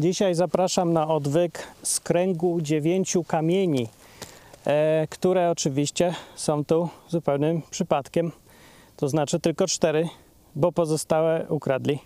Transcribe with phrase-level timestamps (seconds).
[0.00, 3.88] Dzisiaj zapraszam na odwyk z kręgu dziewięciu kamieni,
[4.66, 8.32] e, które oczywiście są tu zupełnym przypadkiem.
[8.96, 10.08] To znaczy tylko cztery,
[10.54, 11.98] bo pozostałe ukradli.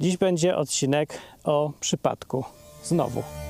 [0.00, 2.44] Dziś będzie odcinek o przypadku.
[2.82, 3.45] Znowu.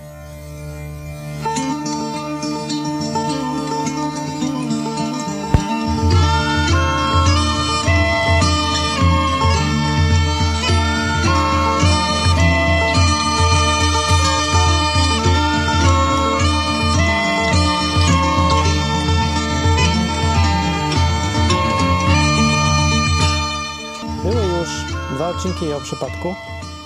[25.36, 26.34] Odcinki o przypadku.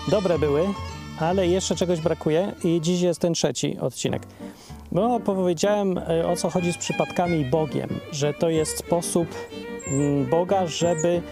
[0.09, 0.69] Dobre były,
[1.21, 4.23] ale jeszcze czegoś brakuje i dziś jest ten trzeci odcinek.
[4.93, 9.29] Bo powiedziałem e, o co chodzi z przypadkami i Bogiem, że to jest sposób
[9.87, 11.23] mm, Boga, żeby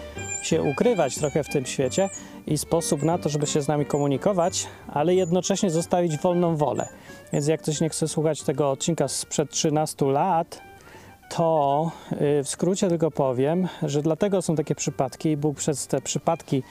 [0.43, 2.09] się ukrywać trochę w tym świecie
[2.47, 6.89] i sposób na to, żeby się z nami komunikować, ale jednocześnie zostawić wolną wolę.
[7.33, 10.61] Więc jak ktoś nie chce słuchać tego odcinka sprzed 13 lat,
[11.29, 16.01] to y, w skrócie tylko powiem, że dlatego są takie przypadki i Bóg przez te
[16.01, 16.63] przypadki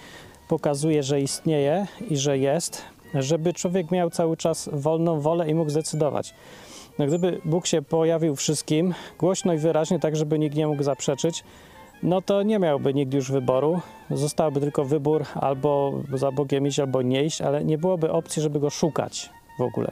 [0.49, 2.83] pokazuje, że istnieje i że jest,
[3.15, 6.35] żeby człowiek miał cały czas wolną wolę i mógł zdecydować.
[6.99, 11.45] No, gdyby Bóg się pojawił wszystkim głośno i wyraźnie, tak żeby nikt nie mógł zaprzeczyć,
[12.03, 13.81] no to nie miałby nikt już wyboru.
[14.11, 18.61] Zostałby tylko wybór albo za Bogiem iść, albo nie iść, ale nie byłoby opcji, żeby
[18.61, 19.91] go szukać w ogóle.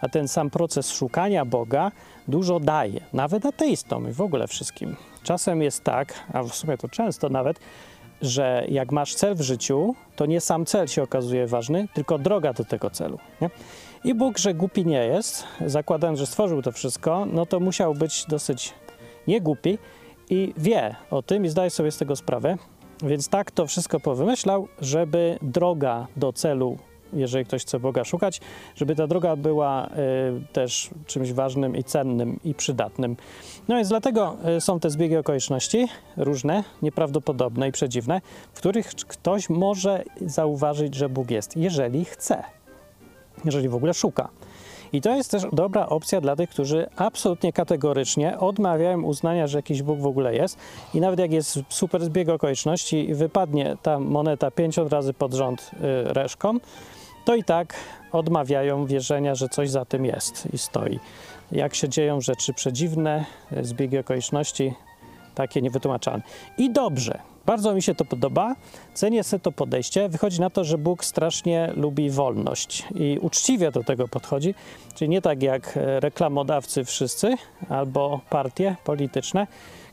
[0.00, 1.92] A ten sam proces szukania Boga
[2.28, 4.96] dużo daje, nawet ateistom i w ogóle wszystkim.
[5.22, 7.60] Czasem jest tak, a w sumie to często nawet,
[8.22, 12.52] że jak masz cel w życiu, to nie sam cel się okazuje ważny, tylko droga
[12.52, 13.18] do tego celu.
[13.40, 13.50] Nie?
[14.04, 18.26] I Bóg, że głupi nie jest, zakładając, że stworzył to wszystko, no to musiał być
[18.28, 18.74] dosyć
[19.26, 19.78] niegłupi
[20.30, 22.56] i wie o tym i zdaje sobie z tego sprawę.
[23.02, 26.78] Więc tak to wszystko powymyślał, żeby droga do celu
[27.12, 28.40] jeżeli ktoś chce Boga szukać,
[28.74, 29.90] żeby ta droga była y,
[30.52, 33.16] też czymś ważnym i cennym i przydatnym.
[33.68, 38.20] No więc dlatego y, są te zbiegi okoliczności różne, nieprawdopodobne i przedziwne,
[38.52, 42.42] w których ktoś może zauważyć, że Bóg jest, jeżeli chce,
[43.44, 44.28] jeżeli w ogóle szuka.
[44.92, 49.82] I to jest też dobra opcja dla tych, którzy absolutnie kategorycznie odmawiają uznania, że jakiś
[49.82, 50.58] Bóg w ogóle jest.
[50.94, 55.70] I nawet jak jest super zbieg okoliczności i wypadnie ta moneta 50 razy pod rząd
[55.74, 56.58] y, reszką,
[57.24, 57.74] to i tak
[58.12, 61.00] odmawiają wierzenia, że coś za tym jest i stoi.
[61.52, 63.24] Jak się dzieją rzeczy przedziwne,
[63.62, 64.74] zbiegi okoliczności,
[65.34, 66.22] takie niewytłumaczalne.
[66.58, 68.56] I dobrze, bardzo mi się to podoba,
[68.94, 70.08] cenię sobie to podejście.
[70.08, 74.54] Wychodzi na to, że Bóg strasznie lubi wolność i uczciwie do tego podchodzi,
[74.94, 77.36] czyli nie tak jak reklamodawcy wszyscy
[77.68, 79.46] albo partie polityczne,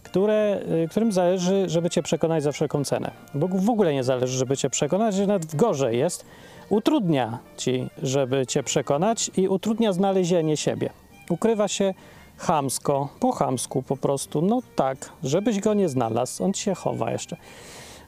[0.03, 3.11] które, którym zależy, żeby cię przekonać za wszelką cenę.
[3.33, 6.25] Bogu w ogóle nie zależy, żeby cię przekonać, że nawet gorzej jest,
[6.69, 10.89] utrudnia ci, żeby cię przekonać i utrudnia znalezienie siebie.
[11.29, 11.93] Ukrywa się
[12.37, 17.37] chamsko, po chamsku po prostu, no tak, żebyś go nie znalazł, on się chowa jeszcze.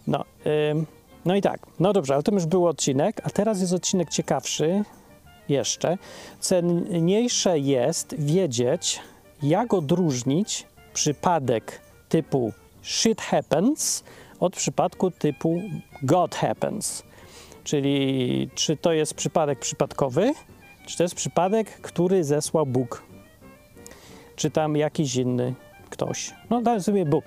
[0.08, 0.26] No,
[0.72, 0.86] ym,
[1.26, 4.84] no i tak, no dobrze, ale to już był odcinek, a teraz jest odcinek ciekawszy
[5.50, 5.98] jeszcze.
[6.40, 9.00] Cenniejsze jest wiedzieć,
[9.44, 14.04] jak odróżnić przypadek typu shit happens
[14.40, 15.62] od przypadku typu
[16.04, 17.04] God happens.
[17.72, 20.34] Czyli czy to jest przypadek przypadkowy,
[20.86, 23.04] czy to jest przypadek, który zesłał Bóg,
[24.36, 25.54] czy tam jakiś inny
[25.90, 26.34] ktoś.
[26.50, 27.26] No, daj sobie Bóg.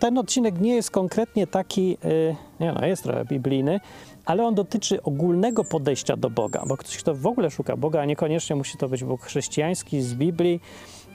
[0.00, 3.80] Ten odcinek nie jest konkretnie taki, yy, nie no, jest trochę biblijny,
[4.24, 8.04] ale on dotyczy ogólnego podejścia do Boga, bo ktoś, kto w ogóle szuka Boga, a
[8.04, 10.60] niekoniecznie musi to być Bóg chrześcijański z Biblii,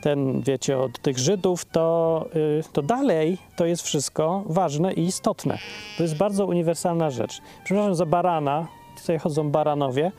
[0.03, 5.57] ten, wiecie, od tych Żydów, to, yy, to dalej to jest wszystko ważne i istotne.
[5.97, 7.41] To jest bardzo uniwersalna rzecz.
[7.63, 8.67] Przepraszam za barana,
[9.01, 10.11] tutaj chodzą baranowie,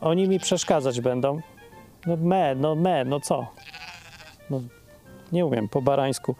[0.00, 1.40] oni mi przeszkadzać będą.
[2.06, 3.46] No me, no me, no co?
[4.50, 4.60] No,
[5.32, 6.34] nie umiem po barańsku.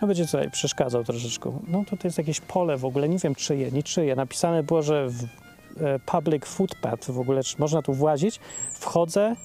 [0.00, 1.58] No będzie tutaj przeszkadzał troszeczkę.
[1.68, 4.16] No to jest jakieś pole w ogóle, nie wiem czyje, nie czyje.
[4.16, 8.40] Napisane było, że w, e, public footpath w ogóle, czy można tu włazić.
[8.72, 9.36] Wchodzę,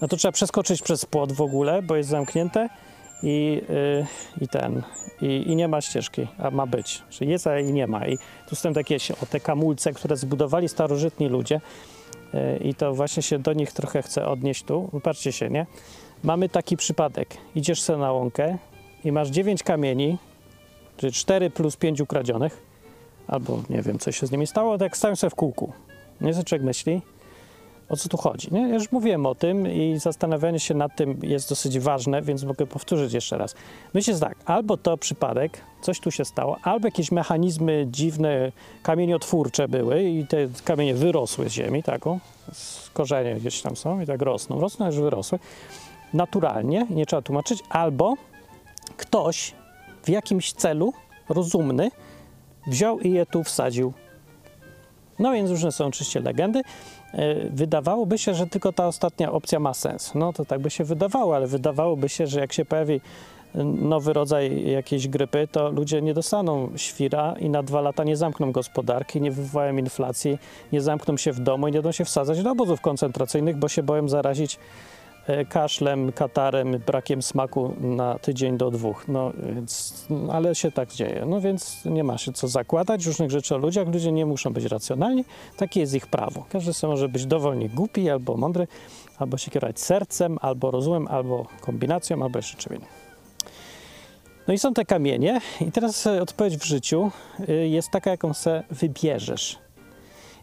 [0.00, 2.68] no to trzeba przeskoczyć przez płot w ogóle, bo jest zamknięte
[3.22, 4.06] i, yy,
[4.40, 4.82] i ten,
[5.20, 7.02] i, i, nie ma ścieżki, a ma być.
[7.10, 8.06] Czyli jest, ale i nie ma.
[8.06, 8.18] I
[8.48, 11.60] tu są takie o te kamulce, które zbudowali starożytni ludzie
[12.32, 14.88] yy, i to właśnie się do nich trochę chcę odnieść tu.
[14.92, 15.66] Popatrzcie się, nie?
[16.24, 17.36] Mamy taki przypadek.
[17.54, 18.58] Idziesz sobie na łąkę
[19.04, 20.18] i masz 9 kamieni,
[20.96, 22.62] czyli 4 plus 5 ukradzionych,
[23.26, 25.72] albo nie wiem, co się z nimi stało, tak stają sobie w kółku.
[26.20, 27.02] Nie co człowiek myśli?
[27.88, 28.48] O co tu chodzi.
[28.50, 28.60] Nie?
[28.60, 32.66] Ja już mówiłem o tym i zastanawianie się nad tym jest dosyć ważne, więc mogę
[32.66, 33.54] powtórzyć jeszcze raz.
[33.94, 38.52] Myślę tak, albo to przypadek, coś tu się stało, albo jakieś mechanizmy dziwne,
[38.82, 42.20] kamieniotwórcze były i te kamienie wyrosły z ziemi, taką,
[42.92, 45.38] korzenie gdzieś tam są i tak rosną, rosną, już wyrosły,
[46.14, 48.14] naturalnie, nie trzeba tłumaczyć, albo
[48.96, 49.54] ktoś
[50.02, 50.92] w jakimś celu
[51.28, 51.90] rozumny
[52.66, 53.92] wziął i je tu wsadził.
[55.18, 56.62] No więc różne są oczywiście legendy.
[57.12, 60.14] E, wydawałoby się, że tylko ta ostatnia opcja ma sens.
[60.14, 63.00] No to tak by się wydawało, ale wydawałoby się, że jak się pojawi
[63.64, 68.52] nowy rodzaj jakiejś grypy, to ludzie nie dostaną świra i na dwa lata nie zamkną
[68.52, 70.38] gospodarki, nie wywołają inflacji,
[70.72, 73.82] nie zamkną się w domu i nie będą się wsadzać do obozów koncentracyjnych, bo się
[73.82, 74.58] boją zarazić e,
[75.48, 79.08] kaszlem, katarem, brakiem smaku na tydzień do dwóch.
[79.08, 81.24] No więc, ale się tak dzieje.
[81.26, 83.88] No więc nie ma się co zakładać różnych rzeczy o ludziach.
[83.88, 85.24] Ludzie nie muszą być racjonalni.
[85.56, 86.44] Takie jest ich prawo.
[86.48, 88.66] Każdy sobie może być dowolnie głupi albo mądry,
[89.18, 92.88] albo się kierować sercem, albo rozumem, albo kombinacją, albo jeszcze czym innym.
[94.48, 97.10] No i są te kamienie i teraz e, odpowiedź w życiu
[97.48, 99.58] y, jest taka, jaką se wybierzesz.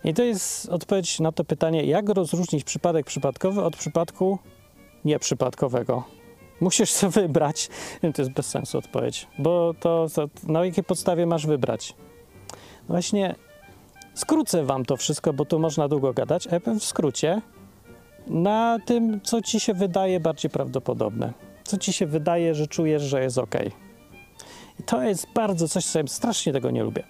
[0.03, 4.39] I to jest odpowiedź na to pytanie, jak rozróżnić przypadek przypadkowy od przypadku
[5.05, 6.03] nieprzypadkowego.
[6.61, 7.69] Musisz sobie wybrać,
[8.01, 11.93] to jest bez sensu odpowiedź, bo to, to na jakiej podstawie masz wybrać?
[12.81, 13.35] No właśnie
[14.13, 17.41] skrócę wam to wszystko, bo tu można długo gadać, a w skrócie
[18.27, 21.33] na tym, co ci się wydaje bardziej prawdopodobne.
[21.63, 23.55] Co ci się wydaje, że czujesz, że jest ok.
[24.79, 27.03] I to jest bardzo coś, co ja strasznie tego nie lubię,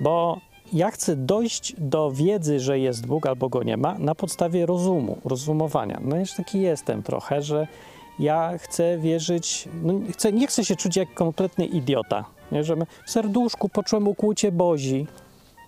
[0.00, 0.40] bo
[0.72, 5.18] ja chcę dojść do wiedzy, że jest Bóg albo go nie ma, na podstawie rozumu,
[5.24, 6.00] rozumowania.
[6.04, 7.66] No jeszcze taki jestem trochę, że
[8.18, 12.64] ja chcę wierzyć, no chcę, nie chcę się czuć jak kompletny idiota, nie?
[12.64, 12.76] że
[13.06, 15.06] w serduszku poczułem ukłucie Bozi.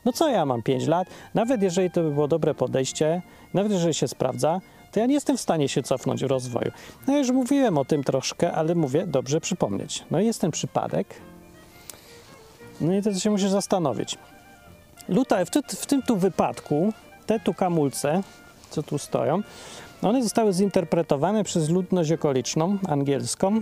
[0.05, 1.09] No co ja mam 5 lat?
[1.35, 3.23] Nawet jeżeli to by było dobre podejście,
[3.55, 4.61] nawet jeżeli się sprawdza,
[4.93, 6.71] to ja nie jestem w stanie się cofnąć w rozwoju.
[7.07, 10.05] No już mówiłem o tym troszkę, ale mówię, dobrze przypomnieć.
[10.11, 11.07] No jest ten przypadek,
[12.81, 14.19] no i to się musisz zastanowić.
[15.09, 16.93] Luta, w, w tym tu wypadku,
[17.27, 18.23] te tu kamulce,
[18.71, 19.43] co tu stoją,
[20.03, 23.61] one zostały zinterpretowane przez ludność okoliczną, angielską,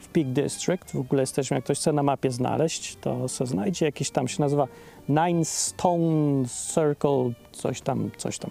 [0.00, 0.90] w Peak District.
[0.92, 4.42] W ogóle jesteśmy, jak ktoś chce na mapie znaleźć, to se znajdzie jakiś tam, się
[4.42, 4.68] nazywa
[5.08, 6.44] Nine Stone
[6.74, 8.50] Circle, coś tam, coś tam.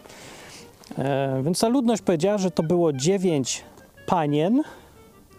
[0.98, 3.64] E, więc ta ludność powiedziała, że to było dziewięć
[4.06, 4.64] panien,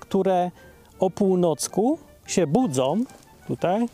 [0.00, 0.50] które
[0.98, 3.04] o północku się budzą
[3.46, 3.88] tutaj,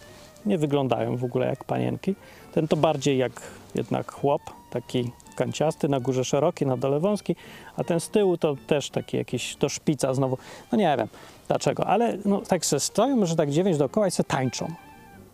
[0.47, 2.15] nie wyglądają w ogóle jak panienki.
[2.53, 3.33] Ten to bardziej jak
[3.75, 7.37] jednak chłop, taki kanciasty, na górze szeroki, na dole wąski,
[7.77, 10.39] a ten z tyłu to też taki jakiś, to szpica znowu,
[10.73, 11.09] no nie wiem
[11.49, 14.69] dlaczego, ale no, tak se stoją, że tak dziewięć dookoła i se tańczą.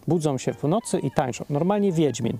[0.08, 1.44] Budzą się w nocy i tańczą.
[1.50, 2.38] Normalnie Wiedźmin.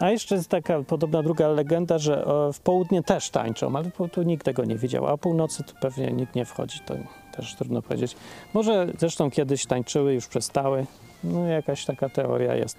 [0.00, 4.44] A jeszcze jest taka podobna druga legenda, że w południe też tańczą, ale tu nikt
[4.44, 6.94] tego nie widział, a o północy to pewnie nikt nie wchodzi, to
[7.36, 8.16] też trudno powiedzieć.
[8.54, 10.86] Może zresztą kiedyś tańczyły, już przestały,
[11.24, 12.76] no jakaś taka teoria jest.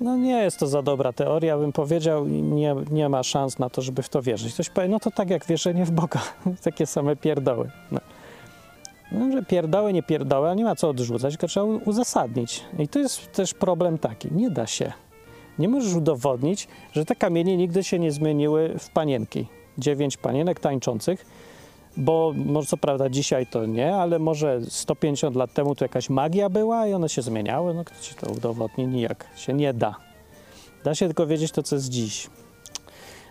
[0.00, 3.82] No nie jest to za dobra teoria, bym powiedział, nie, nie ma szans na to,
[3.82, 4.54] żeby w to wierzyć.
[4.54, 6.20] Ktoś powie, no to tak jak wierzenie w Boga,
[6.64, 7.70] takie same pierdoły.
[7.92, 8.00] No.
[9.12, 12.64] No, że pierdoły, nie pierdoły, a nie ma co odrzucać, tylko trzeba uzasadnić.
[12.78, 14.92] I to jest też problem taki, nie da się.
[15.58, 19.46] Nie możesz udowodnić, że te kamienie nigdy się nie zmieniły w panienki.
[19.78, 21.26] Dziewięć panienek tańczących,
[21.96, 26.48] bo może co prawda dzisiaj to nie, ale może 150 lat temu to jakaś magia
[26.48, 27.74] była i one się zmieniały.
[27.74, 28.86] No kto ci to udowodni?
[28.86, 29.96] Nijak się nie da.
[30.84, 32.28] Da się tylko wiedzieć to, co jest dziś.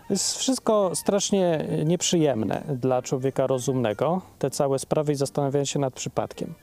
[0.07, 5.93] To jest wszystko strasznie nieprzyjemne dla człowieka rozumnego, te całe sprawy i zastanawianie się nad
[5.93, 6.53] przypadkiem.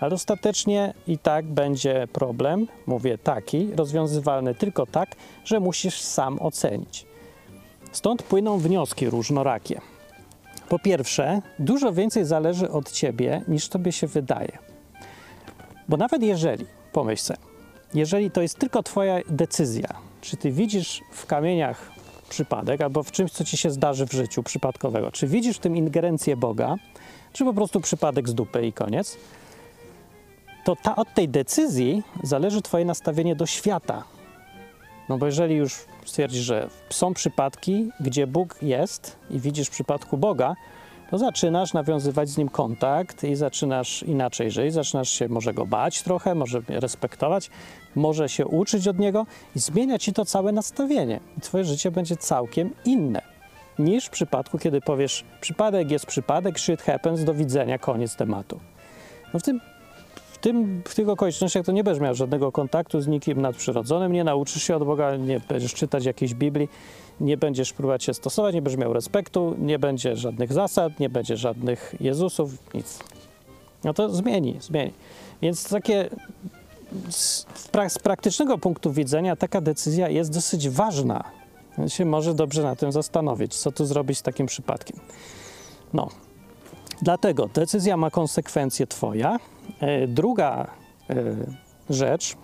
[0.00, 7.06] Ale ostatecznie i tak będzie problem, mówię taki, rozwiązywalny tylko tak, że musisz sam ocenić.
[7.92, 9.80] Stąd płyną wnioski różnorakie.
[10.70, 14.58] Po pierwsze, dużo więcej zależy od ciebie niż tobie się wydaje.
[15.88, 17.38] Bo nawet jeżeli, pomyśl sobie,
[17.94, 19.88] jeżeli to jest tylko twoja decyzja,
[20.20, 21.92] czy ty widzisz w kamieniach
[22.28, 25.76] przypadek albo w czymś, co ci się zdarzy w życiu przypadkowego, czy widzisz w tym
[25.76, 26.76] ingerencję Boga,
[27.32, 29.16] czy po prostu przypadek z dupy i koniec,
[30.64, 34.04] to ta, od tej decyzji zależy twoje nastawienie do świata.
[35.10, 40.18] No bo jeżeli już stwierdzisz, że są przypadki, gdzie Bóg jest i widzisz w przypadku
[40.18, 40.56] Boga,
[41.10, 46.02] to zaczynasz nawiązywać z Nim kontakt i zaczynasz inaczej żyć, zaczynasz się może Go bać
[46.02, 47.50] trochę, może respektować,
[47.94, 49.26] może się uczyć od Niego
[49.56, 51.20] i zmienia Ci to całe nastawienie.
[51.38, 53.22] I Twoje życie będzie całkiem inne
[53.78, 58.60] niż w przypadku, kiedy powiesz przypadek jest przypadek, shit happens, do widzenia, koniec tematu.
[59.34, 59.60] No w tym
[60.40, 64.62] tym, w tych okolicznościach to nie będziesz miał żadnego kontaktu z nikim nadprzyrodzonym, nie nauczysz
[64.62, 66.68] się od Boga, nie będziesz czytać jakiejś Biblii,
[67.20, 71.36] nie będziesz próbować się stosować, nie będziesz miał respektu, nie będzie żadnych zasad, nie będzie
[71.36, 72.98] żadnych Jezusów, nic.
[73.84, 74.92] No to zmieni, zmieni.
[75.42, 76.10] Więc takie
[77.10, 77.46] z,
[77.88, 81.24] z praktycznego punktu widzenia taka decyzja jest dosyć ważna.
[81.88, 85.00] Się może dobrze na tym zastanowić, co tu zrobić z takim przypadkiem.
[85.94, 86.08] No,
[87.02, 89.38] dlatego decyzja ma konsekwencje twoja.
[89.80, 90.66] E, druga
[91.10, 91.14] e,
[91.90, 92.36] rzecz,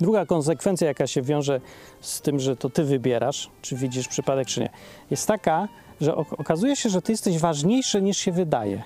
[0.00, 1.60] druga konsekwencja, jaka się wiąże
[2.00, 4.70] z tym, że to ty wybierasz, czy widzisz przypadek, czy nie,
[5.10, 5.68] jest taka,
[6.00, 8.82] że okazuje się, że ty jesteś ważniejszy niż się wydaje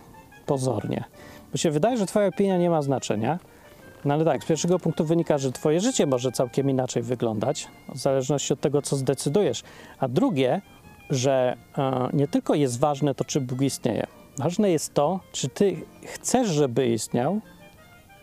[0.47, 1.05] pozornie.
[1.53, 3.39] Bo się wydaje, że twoja opinia nie ma znaczenia,
[4.05, 7.99] no ale tak, z pierwszego punktu wynika, że twoje życie może całkiem inaczej wyglądać, w
[7.99, 9.63] zależności od tego, co zdecydujesz.
[9.99, 10.61] A drugie,
[11.11, 14.07] że e, nie tylko jest ważne to, czy Bóg istnieje.
[14.39, 17.41] Ważne jest to, czy ty chcesz, żeby istniał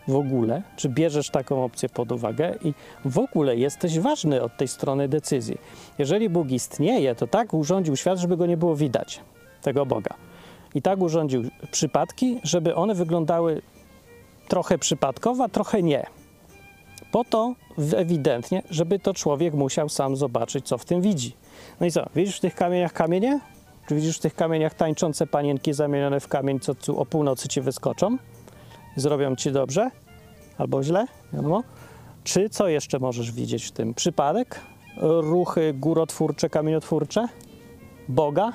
[0.08, 4.68] w ogóle, czy bierzesz taką opcję pod uwagę i w ogóle jesteś ważny od tej
[4.68, 5.58] strony decyzji.
[5.98, 9.20] Jeżeli Bóg istnieje, to tak urządził świat, żeby go nie było widać,
[9.62, 10.14] tego Boga.
[10.74, 13.62] I tak urządził przypadki, żeby one wyglądały
[14.48, 16.06] trochę przypadkowa, trochę nie.
[17.12, 17.54] Po to
[17.96, 21.32] ewidentnie, żeby to człowiek musiał sam zobaczyć, co w tym widzi.
[21.80, 23.40] No i co, widzisz w tych kamieniach kamienie?
[23.88, 27.60] Czy widzisz w tych kamieniach tańczące panienki zamienione w kamień, co tu o północy ci
[27.60, 28.16] wyskoczą?
[28.96, 29.90] Zrobią ci dobrze?
[30.58, 31.06] Albo źle?
[31.32, 31.62] Wiadomo.
[32.24, 33.94] Czy co jeszcze możesz widzieć w tym?
[33.94, 34.60] Przypadek?
[35.02, 37.28] Ruchy górotwórcze, kamieniotwórcze?
[38.08, 38.52] Boga?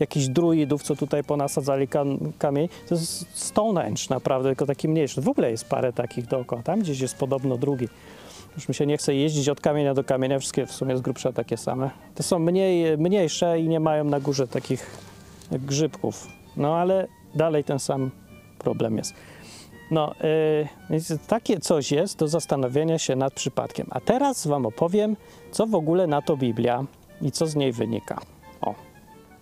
[0.00, 2.68] jakichś druidów, co tutaj ponasadzali kam kamień.
[2.88, 5.20] To jest Stonehenge naprawdę, tylko taki mniejszy.
[5.20, 6.62] W ogóle jest parę takich dookoła.
[6.62, 7.88] Tam gdzieś jest podobno drugi.
[8.56, 11.32] Już mi się nie chce jeździć od kamienia do kamienia, wszystkie w sumie z grubsza
[11.32, 11.90] takie same.
[12.14, 14.98] To są mniej, mniejsze i nie mają na górze takich
[15.50, 16.28] grzybków.
[16.56, 18.10] No ale dalej ten sam
[18.58, 19.14] problem jest.
[19.90, 20.14] No,
[20.90, 23.86] yy, takie coś jest do zastanowienia się nad przypadkiem.
[23.90, 25.16] A teraz Wam opowiem,
[25.50, 26.84] co w ogóle na to Biblia
[27.22, 28.20] i co z niej wynika.
[28.60, 28.74] O.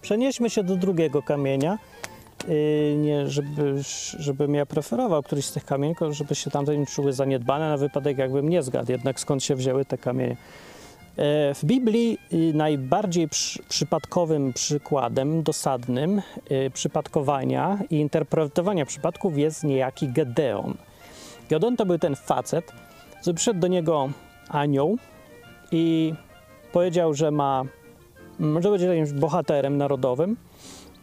[0.02, 1.78] Przenieśmy się do drugiego kamienia.
[2.48, 3.82] Yy, nie, żeby,
[4.18, 8.18] żebym ja preferował któryś z tych kamieni, żeby się tamte nie czuły zaniedbane na wypadek,
[8.18, 10.36] jakbym nie zgadł jednak skąd się wzięły te kamienie.
[11.16, 19.64] E, w Biblii y, najbardziej przy, przypadkowym przykładem, dosadnym y, przypadkowania i interpretowania przypadków jest
[19.64, 20.74] niejaki Gedeon.
[21.50, 22.72] Gedeon to był ten facet,
[23.20, 24.08] co przyszedł do niego
[24.48, 24.98] anioł
[25.72, 26.14] i
[26.72, 27.64] powiedział, że ma
[28.60, 30.36] że będzie jakimś bohaterem narodowym.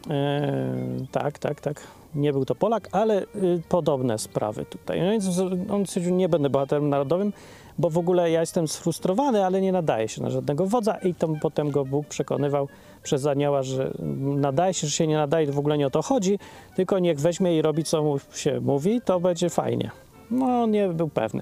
[0.09, 0.77] E,
[1.11, 1.81] tak, tak, tak.
[2.15, 5.01] Nie był to Polak, ale y, podobne sprawy tutaj.
[5.01, 5.39] No więc
[5.69, 7.33] on stwierdził, nie będę bohaterem narodowym,
[7.77, 11.27] bo w ogóle ja jestem sfrustrowany, ale nie nadaje się na żadnego wodza i to
[11.41, 12.67] potem go Bóg przekonywał
[13.03, 16.39] przez anioła, że nadaje się, że się nie nadaje, w ogóle nie o to chodzi,
[16.75, 19.91] tylko niech weźmie i robi, co mu się mówi, to będzie fajnie.
[20.31, 21.41] No, nie był pewny.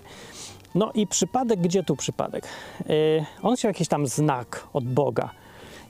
[0.75, 2.47] No i przypadek, gdzie tu przypadek?
[2.89, 5.29] Yy, on chciał jakiś tam znak od Boga,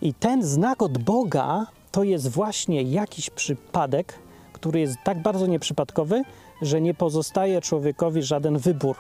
[0.02, 4.14] i ten znak od Boga to jest właśnie jakiś przypadek,
[4.54, 6.24] który jest tak bardzo nieprzypadkowy,
[6.62, 8.96] że nie pozostaje człowiekowi żaden wybór,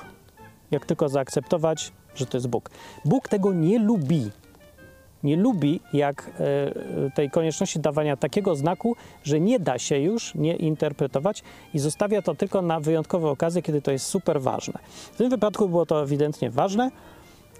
[0.71, 2.69] jak tylko zaakceptować, że to jest Bóg.
[3.05, 4.31] Bóg tego nie lubi.
[5.23, 6.31] Nie lubi jak
[7.07, 11.43] e, tej konieczności dawania takiego znaku, że nie da się już nie interpretować
[11.73, 14.79] i zostawia to tylko na wyjątkowe okazje, kiedy to jest super ważne.
[15.13, 16.91] W tym wypadku było to ewidentnie ważne,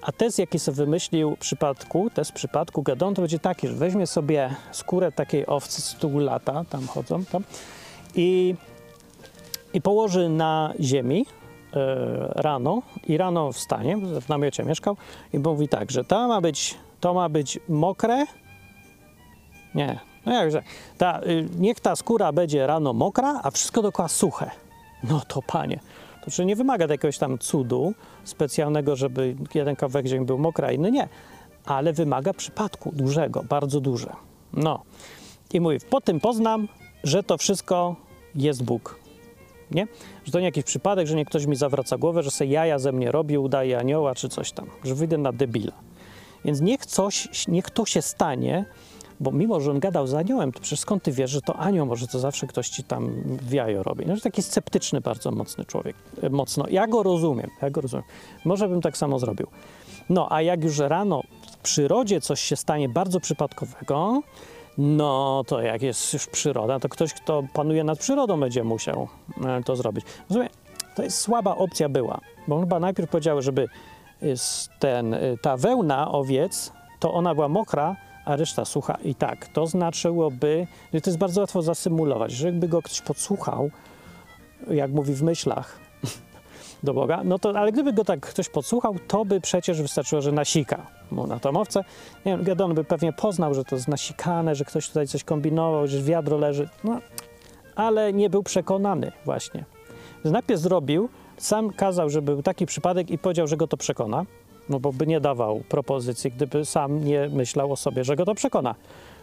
[0.02, 3.74] a test, jaki sobie wymyślił w przypadku, test w przypadku Gedon, to będzie taki, że
[3.74, 7.44] weźmie sobie skórę takiej owcy z lata, tam chodzą, tam,
[8.16, 8.56] i,
[9.74, 11.76] i położy na ziemi y,
[12.36, 14.98] rano i rano wstanie, w namiocie mieszkał
[15.34, 18.26] i mówi tak, że to ma być, to ma być mokre,
[19.76, 20.64] nie, no jakże,
[20.98, 24.52] ta, y, niech ta skóra będzie rano mokra, a wszystko dookoła suche.
[25.04, 25.80] No to panie,
[26.30, 27.94] to czy nie wymaga jakiegoś tam cudu
[28.24, 31.08] specjalnego, żeby jeden kawałek ziemi był mokry, a inny nie,
[31.66, 34.14] ale wymaga przypadku dużego, bardzo duże.
[34.54, 34.84] No
[35.54, 36.68] i mówi, po tym poznam,
[37.04, 37.96] że to wszystko
[38.36, 39.00] jest Bóg.
[39.72, 39.88] Nie?
[40.26, 42.92] Że to nie jakiś przypadek, że nie ktoś mi zawraca głowę, że se jaja ze
[42.92, 45.74] mnie robi, udaje anioła czy coś tam, że wyjdę na debila.
[46.46, 48.66] Więc niech coś, niech to się stanie,
[49.20, 51.86] bo mimo, że on gadał z aniołem, to przecież skąd ty wiesz, że to anioł,
[51.86, 54.06] może to zawsze ktoś ci tam w jajo robi.
[54.06, 55.96] No, taki sceptyczny, bardzo mocny człowiek.
[56.22, 56.66] E, mocno.
[56.70, 58.06] Ja go rozumiem, ja go rozumiem.
[58.46, 59.48] Może bym tak samo zrobił.
[60.10, 61.22] No, a jak już rano
[61.52, 64.22] w przyrodzie coś się stanie bardzo przypadkowego,
[64.78, 69.08] no to jak jest już przyroda, to ktoś, kto panuje nad przyrodą, będzie musiał
[69.46, 70.06] e, to zrobić.
[70.30, 70.50] Rozumiem,
[70.96, 73.68] to jest słaba opcja była, bo chyba najpierw powiedział, żeby
[74.80, 77.96] ten, e, ta wełna owiec, to ona była mokra,
[78.30, 79.48] a reszta sucha i tak.
[79.48, 83.72] To znaczyłoby, że to jest bardzo łatwo zasymulować, że jakby go ktoś podsłuchał,
[84.72, 85.80] jak mówi w myślach,
[86.84, 90.32] do Boga, no to, ale gdyby go tak ktoś podsłuchał, to by przecież wystarczyło, że
[90.32, 91.84] nasika mu na tą owcę.
[92.26, 95.88] Nie wiem, Gedon by pewnie poznał, że to jest nasikane, że ktoś tutaj coś kombinował,
[95.88, 97.00] że wiadro leży, no,
[97.76, 99.66] ale nie był przekonany właśnie.
[100.24, 104.26] Najpierw zrobił, sam kazał, żeby był taki przypadek i powiedział, że go to przekona,
[104.70, 108.36] no bo by nie dawał propozycji, gdyby sam nie myślał o sobie, że go to
[108.36, 108.76] przekona.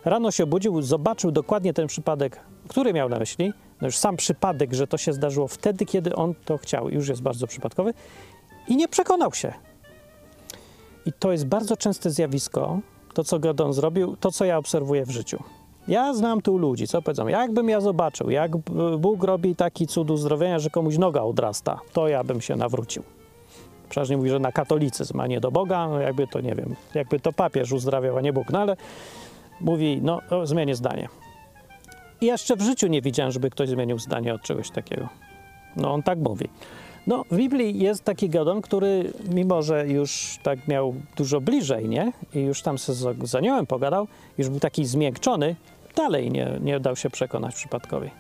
[0.05, 4.75] Rano się obudził, zobaczył dokładnie ten przypadek, który miał na myśli, no już sam przypadek,
[4.75, 7.95] że to się zdarzyło wtedy, kiedy on to chciał, już jest bardzo przypadkowy
[8.69, 9.53] i nie przekonał się.
[11.07, 12.79] I to jest bardzo częste zjawisko,
[13.15, 15.43] to co Godon zrobił, to co ja obserwuję w życiu.
[15.89, 18.57] Ja znam tu ludzi, co powiedzą, jakbym ja zobaczył, jak
[18.99, 23.03] Bóg robi taki cud uzdrowienia, że komuś noga odrasta, to ja bym się nawrócił.
[23.89, 27.21] Przeważnie mówi, że na katolicyzm, a nie do Boga, no jakby to, nie wiem, jakby
[27.21, 28.77] to papież uzdrawiał, a nie Bóg, no ale
[29.61, 31.09] mówi, no zmienię zdanie.
[32.21, 35.09] I jeszcze w życiu nie widziałem, żeby ktoś zmienił zdanie od czegoś takiego.
[35.77, 36.49] No on tak mówi.
[37.07, 42.13] No, w Biblii jest taki Gedon, który mimo, że już tak miał dużo bliżej, nie?
[42.35, 42.87] I już tam z,
[43.25, 45.57] z aniołem pogadał, już był taki zmiękczony,
[45.97, 48.11] dalej nie, nie dał się przekonać przypadkowi.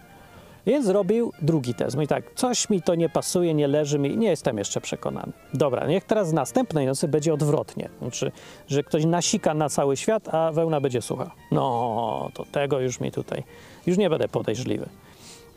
[0.66, 1.96] Więc zrobił drugi test.
[1.96, 5.32] Mówi tak, coś mi to nie pasuje, nie leży mi, nie jestem jeszcze przekonany.
[5.54, 7.88] Dobra, niech teraz następnej nocy będzie odwrotnie.
[8.02, 8.32] Znaczy,
[8.68, 11.30] że ktoś nasika na cały świat, a wełna będzie sucha.
[11.52, 13.42] No, to tego już mi tutaj,
[13.86, 14.88] już nie będę podejrzliwy.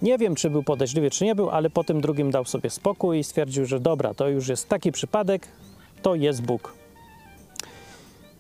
[0.02, 3.20] Nie wiem, czy był podejrzliwy, czy nie był, ale po tym drugim dał sobie spokój
[3.20, 5.48] i stwierdził, że dobra, to już jest taki przypadek,
[6.02, 6.74] to jest Bóg.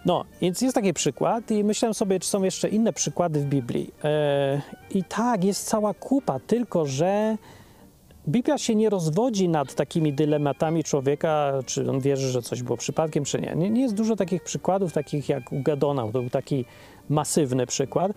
[0.10, 3.94] No, więc jest taki przykład i myślałem sobie, czy są jeszcze inne przykłady w Biblii.
[4.04, 4.62] E,
[4.92, 7.38] I tak, jest cała kupa, tylko że
[8.28, 13.24] Biblia się nie rozwodzi nad takimi dylematami człowieka, czy on wierzy, że coś było przypadkiem,
[13.24, 13.70] czy nie.
[13.70, 16.66] Nie, jest dużo takich przykładów, takich jak u Gedona, to był taki
[17.10, 18.12] masywny przykład.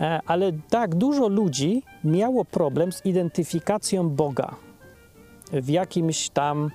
[0.00, 4.56] E, ale tak, dużo ludzi miało problem z identyfikacją Boga
[5.52, 6.70] w jakimś tam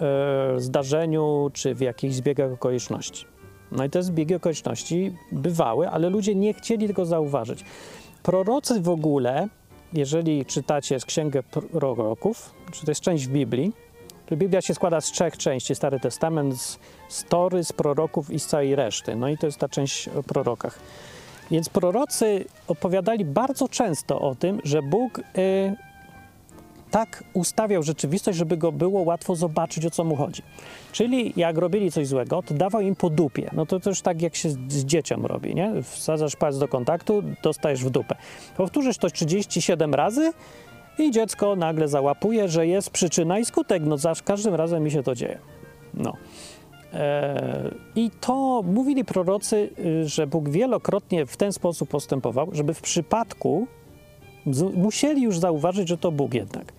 [0.00, 3.31] e, zdarzeniu, czy w jakichś zbiegach okoliczności.
[3.76, 7.64] No i te zbiegi okoliczności bywały, ale ludzie nie chcieli tego zauważyć.
[8.22, 9.48] Prorocy w ogóle,
[9.92, 13.72] jeżeli czytacie z Księgę Proroków, czy to jest część Biblii,
[14.26, 18.46] to Biblia się składa z trzech części, Stary Testament, z story, z proroków i z
[18.46, 19.16] całej reszty.
[19.16, 20.78] No i to jest ta część o prorokach.
[21.50, 25.22] Więc prorocy opowiadali bardzo często o tym, że Bóg y,
[26.92, 30.42] tak ustawiał rzeczywistość, żeby go było łatwo zobaczyć, o co mu chodzi.
[30.92, 33.50] Czyli jak robili coś złego, to dawał im po dupie.
[33.52, 35.82] No to też tak, jak się z, dzieciom robi, nie?
[35.82, 38.16] Wsadzasz palec do kontaktu, dostajesz w dupę.
[38.56, 40.32] Powtórzysz to 37 razy
[40.98, 43.82] i dziecko nagle załapuje, że jest przyczyna i skutek.
[43.86, 45.38] No za każdym razem mi się to dzieje.
[45.94, 46.16] No.
[46.92, 52.80] E, I to mówili prorocy, y, że Bóg wielokrotnie w ten sposób postępował, żeby w
[52.80, 53.66] przypadku
[54.74, 56.72] musieli już zauważyć, że to Bóg jednak.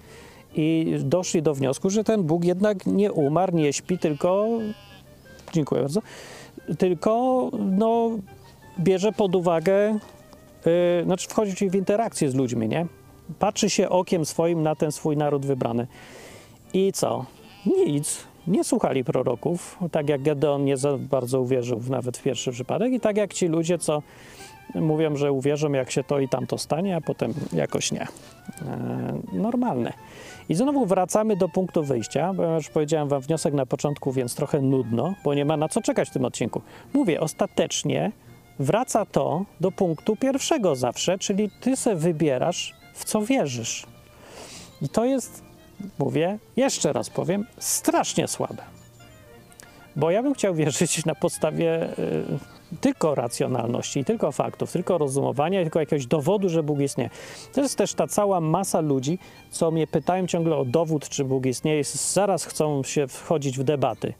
[0.55, 4.47] I doszli do wniosku, że ten Bóg jednak nie umarł, nie śpi, tylko.
[5.53, 6.01] Dziękuję bardzo.
[6.77, 8.09] Tylko no,
[8.79, 9.99] bierze pod uwagę,
[10.65, 12.85] yy, znaczy wchodzi w interakcję z ludźmi, nie?
[13.39, 15.87] Patrzy się okiem swoim na ten swój naród wybrany.
[16.73, 17.25] I co?
[17.65, 22.93] Nic nie słuchali proroków, tak jak Gedeon nie za bardzo uwierzył nawet w pierwszy przypadek
[22.93, 24.01] i tak jak ci ludzie, co
[24.75, 28.01] mówią, że uwierzą, jak się to i tamto stanie, a potem jakoś nie.
[28.01, 28.07] E,
[29.33, 29.93] normalne.
[30.49, 34.61] I znowu wracamy do punktu wyjścia, bo już powiedziałem wam wniosek na początku, więc trochę
[34.61, 36.61] nudno, bo nie ma na co czekać w tym odcinku.
[36.93, 38.11] Mówię, ostatecznie
[38.59, 43.85] wraca to do punktu pierwszego zawsze, czyli ty se wybierasz, w co wierzysz.
[44.81, 45.43] I to jest
[45.99, 48.72] mówię, jeszcze raz powiem, strasznie słabe.
[49.95, 52.23] Bo ja bym chciał wierzyć na podstawie y,
[52.81, 57.09] tylko racjonalności, tylko faktów, tylko rozumowania, tylko jakiegoś dowodu, że Bóg istnieje.
[57.53, 59.19] To jest też ta cała masa ludzi,
[59.51, 64.13] co mnie pytają ciągle o dowód, czy Bóg istnieje, zaraz chcą się wchodzić w debaty.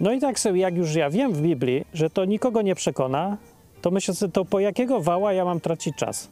[0.00, 3.36] No i tak sobie, jak już ja wiem w Biblii, że to nikogo nie przekona,
[3.82, 6.30] to myślę sobie, to po jakiego wała ja mam tracić czas?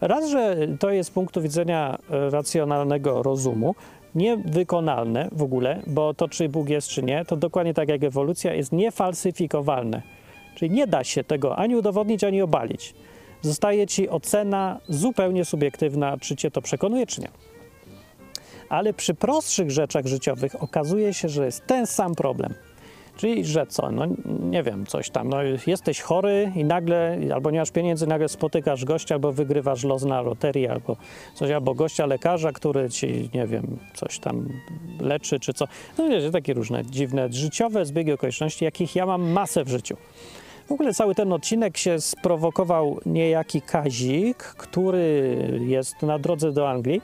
[0.00, 3.74] Raz, że to jest z punktu widzenia e, racjonalnego rozumu
[4.18, 8.54] niewykonalne w ogóle, bo to, czy Bóg jest, czy nie, to dokładnie tak jak ewolucja
[8.54, 10.02] jest niefalsyfikowalne.
[10.54, 12.94] Czyli nie da się tego ani udowodnić, ani obalić.
[13.42, 17.28] Zostaje ci ocena zupełnie subiektywna, czy cię to przekonuje, czy nie.
[18.68, 22.54] Ale przy prostszych rzeczach życiowych okazuje się, że jest ten sam problem–
[23.18, 24.04] Czyli, że co, no
[24.40, 28.84] nie wiem, coś tam, no jesteś chory i nagle, albo nie masz pieniędzy, nagle spotykasz
[28.84, 30.96] gościa, albo wygrywasz los na loterii, albo
[31.34, 34.48] coś, albo gościa lekarza, który ci, nie wiem, coś tam
[35.00, 35.64] leczy, czy co.
[35.98, 39.96] No wiecie, takie różne dziwne, życiowe zbiegi okoliczności, jakich ja mam masę w życiu.
[40.68, 47.02] W ogóle cały ten odcinek się sprowokował niejaki Kazik, który jest na drodze do Anglii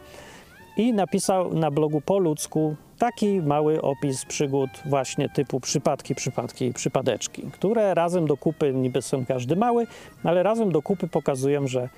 [0.77, 6.73] i napisał na blogu po ludzku Taki mały opis przygód właśnie typu przypadki, przypadki i
[6.73, 9.87] przypadeczki, które razem do kupy, niby są każdy mały,
[10.25, 11.89] ale razem do kupy pokazują, że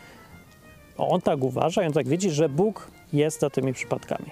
[0.98, 4.30] on tak uważa, on tak widzi, że Bóg jest za tymi przypadkami.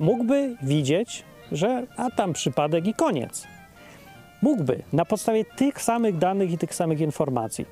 [0.00, 3.46] Mógłby widzieć, że a tam przypadek i koniec.
[4.42, 7.66] Mógłby na podstawie tych samych danych i tych samych informacji.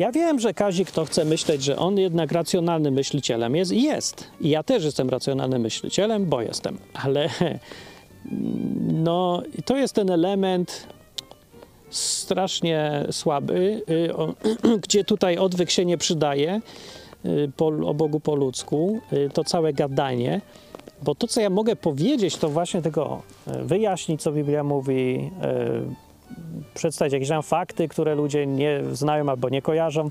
[0.00, 4.26] Ja wiem, że Kazik kto chce myśleć, że on jednak racjonalnym myślicielem jest i jest.
[4.40, 6.78] I ja też jestem racjonalnym myślicielem, bo jestem.
[6.94, 7.28] Ale
[9.06, 10.86] no, to jest ten element
[11.90, 14.12] strasznie słaby, y,
[14.84, 16.60] gdzie tutaj odwyk się nie przydaje
[17.24, 17.50] y,
[17.86, 20.40] o Bogu po ludzku, y, to całe gadanie,
[21.02, 25.30] bo to, co ja mogę powiedzieć, to właśnie tego wyjaśnić, co Biblia mówi,
[26.74, 30.10] przedstawić jakieś tam fakty, które ludzie nie znają albo nie kojarzą.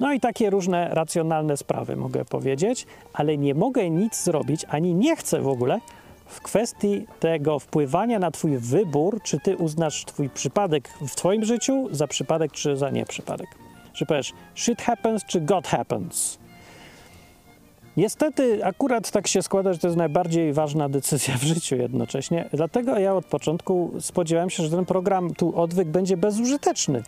[0.00, 5.16] No i takie różne racjonalne sprawy mogę powiedzieć, ale nie mogę nic zrobić, ani nie
[5.16, 5.80] chcę w ogóle
[6.26, 11.88] w kwestii tego wpływania na Twój wybór, czy Ty uznasz Twój przypadek w Twoim życiu
[11.90, 13.46] za przypadek, czy za nieprzypadek.
[13.92, 16.38] Czy powiesz shit happens, czy God happens.
[17.96, 22.48] Niestety akurat tak się składa, że to jest najbardziej ważna decyzja w życiu jednocześnie.
[22.52, 27.02] Dlatego ja od początku spodziewałem się, że ten program tu odwyk będzie bezużyteczny.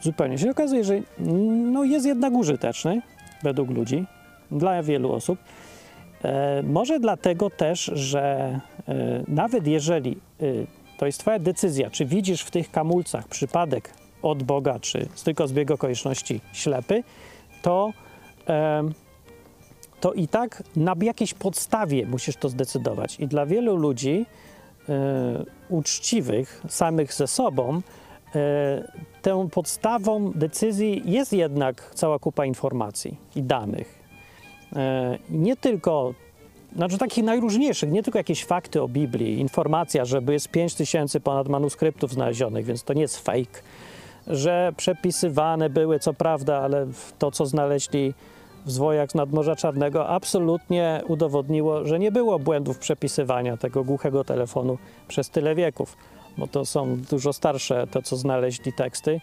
[0.00, 1.00] Zupełnie się okazuje, że
[1.72, 3.02] no, jest jednak użyteczny
[3.42, 4.04] według ludzi,
[4.50, 5.38] dla wielu osób.
[6.24, 10.44] E, może dlatego też, że e, nawet jeżeli e,
[10.98, 13.90] to jest Twoja decyzja, czy widzisz w tych kamulcach przypadek
[14.22, 17.02] od Boga, czy tylko zbieg okoliczności ślepy,
[17.62, 17.92] to
[20.02, 23.20] to i tak na jakiejś podstawie musisz to zdecydować.
[23.20, 24.26] I dla wielu ludzi
[24.88, 27.80] e, uczciwych, samych ze sobą,
[28.34, 28.88] e,
[29.22, 33.98] tą podstawą decyzji jest jednak cała kupa informacji i danych.
[34.76, 36.14] E, nie tylko,
[36.76, 41.48] znaczy takich najróżniejszych, nie tylko jakieś fakty o Biblii, informacja, że jest 5 tysięcy ponad
[41.48, 43.62] manuskryptów znalezionych, więc to nie jest fake,
[44.26, 46.86] że przepisywane były, co prawda, ale
[47.18, 48.14] to, co znaleźli
[48.66, 54.78] w zwojach z nadmorza Czarnego absolutnie udowodniło, że nie było błędów przepisywania tego głuchego telefonu
[55.08, 55.96] przez tyle wieków,
[56.38, 59.20] bo to są dużo starsze to, co znaleźli teksty,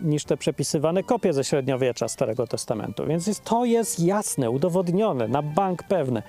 [0.00, 3.06] niż te przepisywane kopie ze średniowiecza Starego Testamentu.
[3.06, 6.22] Więc to jest jasne, udowodnione, na bank pewne.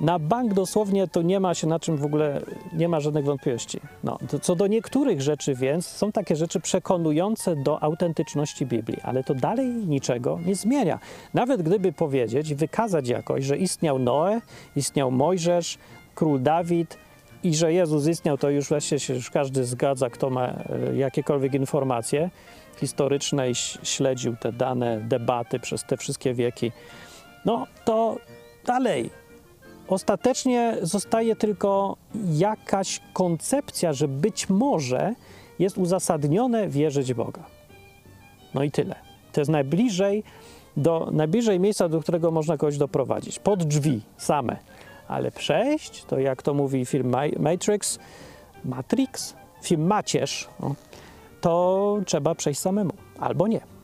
[0.00, 2.40] Na bank dosłownie to nie ma się na czym w ogóle,
[2.72, 3.80] nie ma żadnych wątpliwości.
[4.04, 9.34] No, co do niektórych rzeczy więc, są takie rzeczy przekonujące do autentyczności Biblii, ale to
[9.34, 10.98] dalej niczego nie zmienia.
[11.34, 14.40] Nawet gdyby powiedzieć, wykazać jakoś, że istniał Noe,
[14.76, 15.78] istniał Mojżesz,
[16.14, 16.98] król Dawid
[17.42, 21.54] i że Jezus istniał, to już właśnie się już każdy zgadza, kto ma e, jakiekolwiek
[21.54, 22.30] informacje
[22.76, 26.72] historyczne i śledził te dane, debaty przez te wszystkie wieki.
[27.44, 28.16] No to
[28.66, 29.10] dalej
[29.90, 31.96] ostatecznie zostaje tylko
[32.32, 35.14] jakaś koncepcja, że być może
[35.58, 37.42] jest uzasadnione wierzyć Boga.
[38.54, 38.94] No i tyle.
[39.32, 40.22] To jest najbliżej,
[40.76, 43.38] do, najbliżej miejsca, do którego można kogoś doprowadzić.
[43.38, 44.56] Pod drzwi same.
[45.08, 47.98] Ale przejść, to jak to mówi film Matrix,
[48.64, 50.74] Matrix, film Macierz, no,
[51.40, 52.92] to trzeba przejść samemu.
[53.18, 53.79] Albo nie.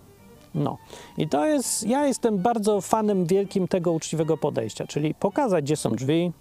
[0.57, 0.79] No.
[1.19, 5.91] I to jest, ja jestem bardzo fanem wielkim tego uczciwego podejścia, czyli pokazać, gdzie są
[5.91, 6.33] drzwi,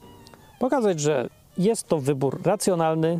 [0.59, 3.19] pokazać, że jest to wybór racjonalny,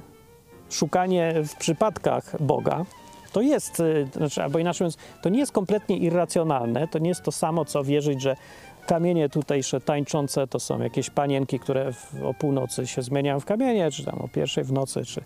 [0.69, 2.86] szukanie w przypadkach Boga,
[3.31, 7.23] to jest, y, znaczy, albo inaczej mówiąc, to nie jest kompletnie irracjonalne, to nie jest
[7.23, 8.36] to samo, co wierzyć, że
[8.88, 11.91] kamienie tutejsze tańczące to są jakieś panienki, które
[12.23, 15.21] o północy się zmieniają w kamienie, czy tam o pierwszej w nocy, czy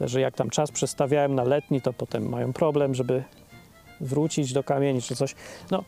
[0.00, 3.24] że jak tam czas przestawiałem na letni, to potem mają problem, żeby
[4.00, 5.34] wrócić do kamieni czy coś.
[5.70, 5.84] No,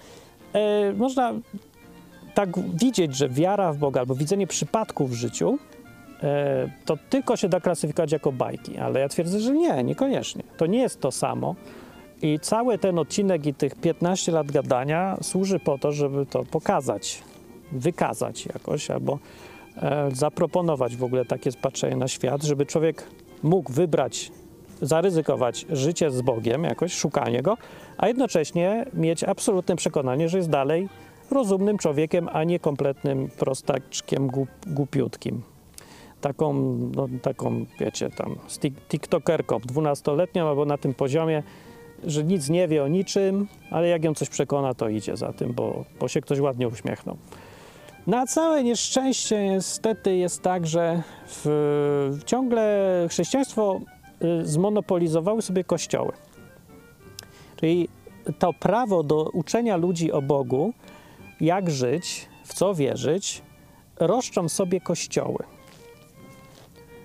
[0.52, 1.32] e, można
[2.34, 5.58] tak widzieć, że wiara w Boga albo widzenie przypadków w życiu
[6.22, 10.42] e, to tylko się da klasyfikować jako bajki, ale ja twierdzę, że nie, niekoniecznie.
[10.56, 11.54] To nie jest to samo.
[12.22, 17.22] I cały ten odcinek i tych 15 lat gadania służy po to, żeby to pokazać,
[17.72, 19.18] wykazać jakoś, albo
[19.76, 23.04] e, zaproponować w ogóle takie patrzenie na świat, żeby człowiek
[23.42, 24.32] mógł wybrać
[24.82, 27.56] zaryzykować życie z Bogiem, jakoś szukanie Go,
[27.98, 30.88] a jednocześnie mieć absolutne przekonanie, że jest dalej
[31.30, 35.42] rozumnym człowiekiem, a nie kompletnym prostaczkiem głup, głupiutkim.
[36.20, 36.52] Taką,
[36.94, 38.36] no, taką, wiecie, tam
[38.88, 41.42] tiktokerką, dwunastoletnią albo na tym poziomie,
[42.04, 45.52] że nic nie wie o niczym, ale jak ją coś przekona, to idzie za tym,
[45.52, 47.16] bo, bo się ktoś ładnie uśmiechnął.
[48.06, 53.80] Na całe nieszczęście niestety jest tak, że w, ciągle chrześcijaństwo
[54.42, 56.12] zmonopolizowały sobie kościoły.
[57.56, 57.88] Czyli
[58.38, 60.72] to prawo do uczenia ludzi o Bogu,
[61.40, 63.42] jak żyć, w co wierzyć,
[63.96, 65.44] roszczą sobie kościoły.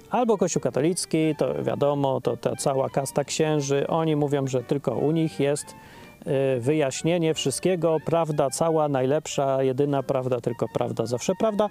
[0.10, 5.12] Albo Kościół katolicki, to wiadomo, to ta cała kasta księży, oni mówią, że tylko u
[5.12, 5.65] nich jest
[6.56, 11.69] y, wyjaśnienie wszystkiego, prawda cała, najlepsza, jedyna prawda, tylko prawda, zawsze prawda.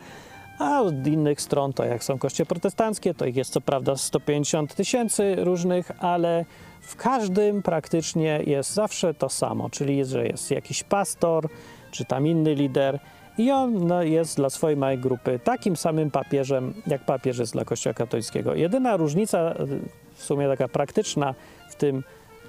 [0.59, 4.75] A od innych stron, to jak są kościoły protestanckie, to ich jest co prawda 150
[4.75, 6.45] tysięcy różnych, ale
[6.81, 11.49] w każdym praktycznie jest zawsze to samo, czyli jest, że jest jakiś pastor,
[11.91, 12.99] czy tam inny lider
[13.39, 17.65] i on no, jest dla swojej małej grupy takim samym papieżem, jak papież jest dla
[17.65, 18.55] Kościoła katolickiego.
[18.55, 19.55] Jedyna różnica, y,
[20.15, 21.35] w sumie taka praktyczna
[21.71, 22.03] w tym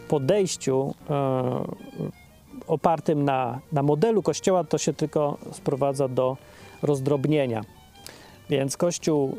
[0.08, 1.64] podejściu e,
[2.68, 6.38] opartym na, na modelu Kościoła, to się tylko sprowadza do
[6.82, 7.62] rozdrobnienia.
[8.50, 9.38] Więc kościół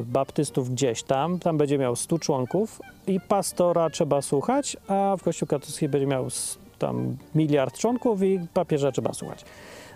[0.00, 5.22] y, baptystów gdzieś tam, tam będzie miał 100 członków i pastora trzeba słuchać, a w
[5.22, 6.26] kościół katolicki będzie miał
[6.78, 9.44] tam miliard członków i papieża trzeba słuchać.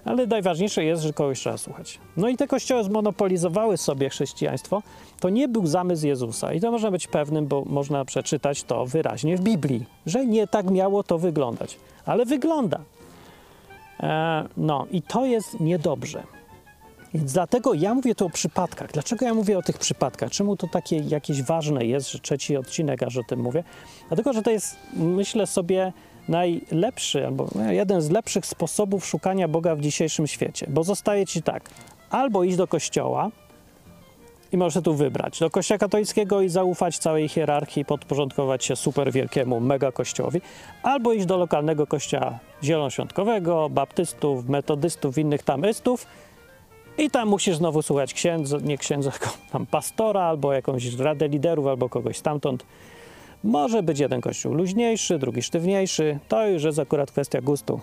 [0.05, 1.99] Ale najważniejsze jest, że kogoś trzeba słuchać.
[2.17, 4.83] No i te kościoły zmonopolizowały sobie chrześcijaństwo.
[5.21, 6.53] To nie był zamysł Jezusa.
[6.53, 10.71] I to można być pewnym, bo można przeczytać to wyraźnie w Biblii, że nie tak
[10.71, 11.79] miało to wyglądać.
[12.07, 12.81] Ale wygląda.
[14.01, 16.38] E, no i to jest niedobrze.
[17.15, 18.93] Więc dlatego ja mówię tu o przypadkach.
[18.93, 20.31] Dlaczego ja mówię o tych przypadkach?
[20.31, 23.65] Czemu to takie jakieś ważne jest, że trzeci odcinek aż o tym mówię?
[24.09, 25.93] Dlatego, że to jest, myślę sobie,
[26.29, 30.67] najlepszy, albo no, jeden z lepszych sposobów szukania Boga w dzisiejszym świecie.
[30.71, 31.71] Bo zostaje ci tak,
[32.11, 33.31] albo iść do kościoła
[34.53, 39.61] i możesz tu wybrać, do kościoła katolickiego i zaufać całej hierarchii, podporządkować się super wielkiemu
[39.61, 40.41] mega kościołowi,
[40.83, 46.07] albo iść do lokalnego kościoła zielonoświątkowego, baptystów, metodystów, innych tamystów,
[46.99, 51.67] i tam musisz znowu słuchać księdza, nie księdza, tylko tam pastora, albo jakąś radę liderów,
[51.67, 52.65] albo kogoś stamtąd.
[53.45, 56.19] Może być jeden kościół luźniejszy, drugi sztywniejszy.
[56.29, 57.81] To już jest akurat kwestia gustu.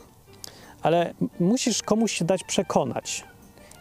[0.81, 3.23] Ale musisz komuś się dać przekonać.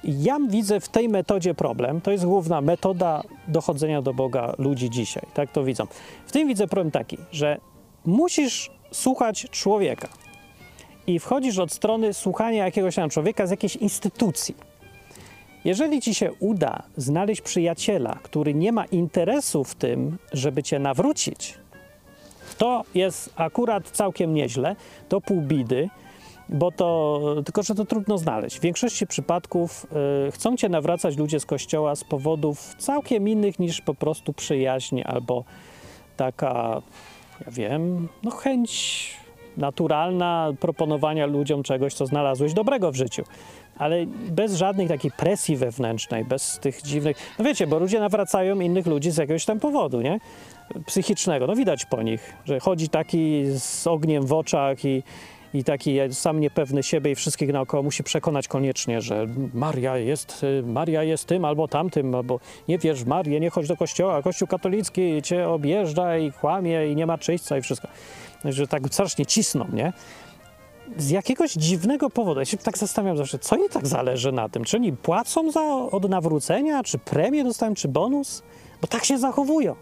[0.04, 2.00] I ja widzę w tej metodzie problem.
[2.00, 5.22] To jest główna metoda dochodzenia do Boga ludzi dzisiaj.
[5.34, 5.86] Tak to widzą.
[6.26, 7.58] W tym widzę problem taki, że
[8.04, 10.08] musisz słuchać człowieka.
[11.06, 14.54] I wchodzisz od strony słuchania jakiegoś tam człowieka z jakiejś instytucji.
[15.64, 21.54] Jeżeli ci się uda znaleźć przyjaciela, który nie ma interesu w tym, żeby cię nawrócić,
[22.58, 24.76] to jest akurat całkiem nieźle,
[25.08, 25.88] to pół bidy,
[26.48, 28.58] bo to, tylko że to trudno znaleźć.
[28.58, 29.86] W większości przypadków
[30.28, 35.00] y, chcą cię nawracać ludzie z kościoła z powodów całkiem innych niż po prostu przyjaźń
[35.04, 35.44] albo
[36.16, 36.82] taka,
[37.46, 39.10] ja wiem, no chęć
[39.56, 43.22] naturalna proponowania ludziom czegoś, co znalazłeś dobrego w życiu.
[43.78, 47.16] Ale bez żadnej takiej presji wewnętrznej, bez tych dziwnych.
[47.38, 50.20] No wiecie, bo ludzie nawracają innych ludzi z jakiegoś tam powodu, nie?
[50.86, 51.46] Psychicznego.
[51.46, 55.02] No widać po nich, że chodzi taki z ogniem w oczach i,
[55.54, 61.02] i taki sam niepewny siebie i wszystkich naokoło musi przekonać koniecznie, że Maria jest, Maria
[61.02, 65.22] jest tym albo tamtym, albo nie wierz w Marię, nie chodź do kościoła, kościół katolicki
[65.22, 67.88] cię objeżdża i kłamie i nie ma czyśćca i wszystko.
[68.44, 69.92] Że tak strasznie cisną, nie?
[70.96, 74.64] Z jakiegoś dziwnego powodu, ja się tak zastanawiam zawsze, co im tak zależy na tym?
[74.64, 78.42] Czy oni płacą za od nawrócenia, czy premię dostają, czy bonus?
[78.80, 79.74] Bo tak się zachowują.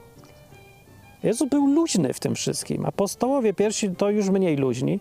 [1.22, 2.86] Jezus był luźny w tym wszystkim.
[2.86, 5.00] Apostołowie pierwsi to już mniej luźni.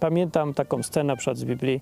[0.00, 1.80] Pamiętam taką scenę na przykład z Biblii,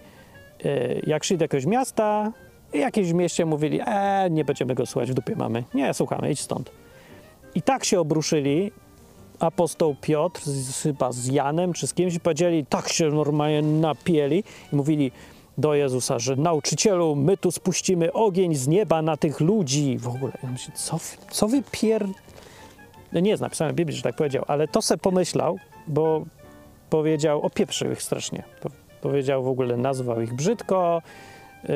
[0.65, 2.33] e, jak szli do jakiegoś miasta
[2.73, 5.65] i jakieś mieście mówili, e, nie będziemy go słuchać, w dupie mamy.
[5.75, 6.71] Nie, słuchamy, idź stąd.
[7.55, 8.73] I tak się obruszyli,
[9.41, 14.45] apostoł Piotr z, chyba z Janem czy z kimś i powiedzieli, tak się normalnie napieli
[14.73, 15.13] i mówili
[15.59, 19.99] do Jezusa, że nauczycielu, my tu spuścimy ogień z nieba na tych ludzi.
[19.99, 20.99] W ogóle, ja myślę, co,
[21.31, 22.07] co wy pier...
[23.13, 26.25] No nie jest napisane w Biblii, że tak powiedział, ale to se pomyślał, bo
[26.91, 28.43] powiedział, opieprzył ich strasznie.
[28.61, 28.71] Po,
[29.01, 31.03] powiedział w ogóle, nazwał ich brzydko,
[31.63, 31.71] yy,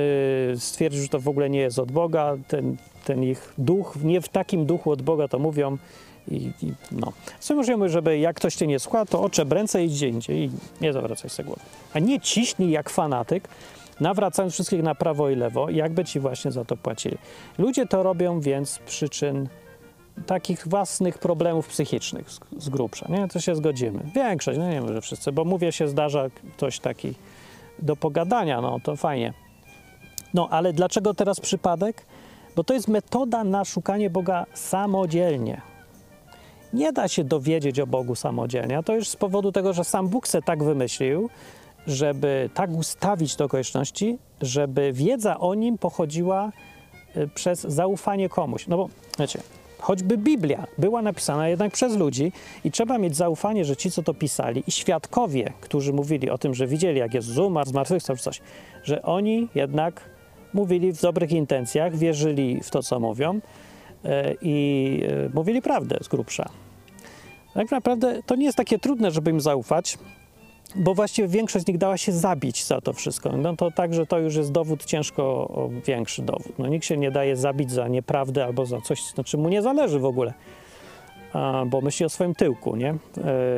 [0.58, 4.28] stwierdził, że to w ogóle nie jest od Boga, ten, ten ich duch, nie w
[4.28, 5.78] takim duchu od Boga to mówią,
[6.28, 7.12] i, i no.
[7.86, 11.30] Żeby jak ktoś cię nie słucha, to oczep ręce i gdzie indziej i nie zawracaj
[11.30, 11.62] sobie głowy.
[11.94, 13.48] A nie ciśnij jak fanatyk,
[14.00, 17.18] nawracając wszystkich na prawo i lewo, jakby ci właśnie za to płacili.
[17.58, 19.48] Ludzie to robią więc z przyczyn
[20.26, 23.28] takich własnych problemów psychicznych z, z grubsza, nie?
[23.28, 24.00] To się zgodzimy.
[24.14, 26.24] Większość, no nie może wszyscy, bo mówię się zdarza
[26.56, 27.14] ktoś taki
[27.78, 29.32] do pogadania, no to fajnie.
[30.34, 32.06] No, ale dlaczego teraz przypadek?
[32.56, 35.71] Bo to jest metoda na szukanie Boga samodzielnie
[36.72, 40.08] nie da się dowiedzieć o Bogu samodzielnie, a to już z powodu tego, że sam
[40.08, 41.30] Bóg se tak wymyślił,
[41.86, 46.52] żeby tak ustawić te okoliczności, żeby wiedza o Nim pochodziła
[47.16, 48.66] y, przez zaufanie komuś.
[48.66, 49.40] No bo, wiecie,
[49.78, 52.32] choćby Biblia była napisana jednak przez ludzi
[52.64, 56.54] i trzeba mieć zaufanie, że ci, co to pisali i świadkowie, którzy mówili o tym,
[56.54, 58.40] że widzieli, jak Jezus umarł, zmartwychwstał czy coś,
[58.84, 60.10] że oni jednak
[60.52, 63.40] mówili w dobrych intencjach, wierzyli w to, co mówią,
[64.42, 66.48] i e, mówili prawdę z grubsza.
[67.54, 69.98] Tak naprawdę to nie jest takie trudne, żeby im zaufać,
[70.76, 73.36] bo właściwie większość z nich dała się zabić za to wszystko.
[73.36, 75.50] No to także to już jest dowód ciężko
[75.86, 76.58] większy dowód.
[76.58, 79.62] No nikt się nie daje zabić za nieprawdę albo za coś, na czym mu nie
[79.62, 80.32] zależy w ogóle,
[81.66, 82.90] bo myśli o swoim tyłku, nie?
[82.90, 82.96] E,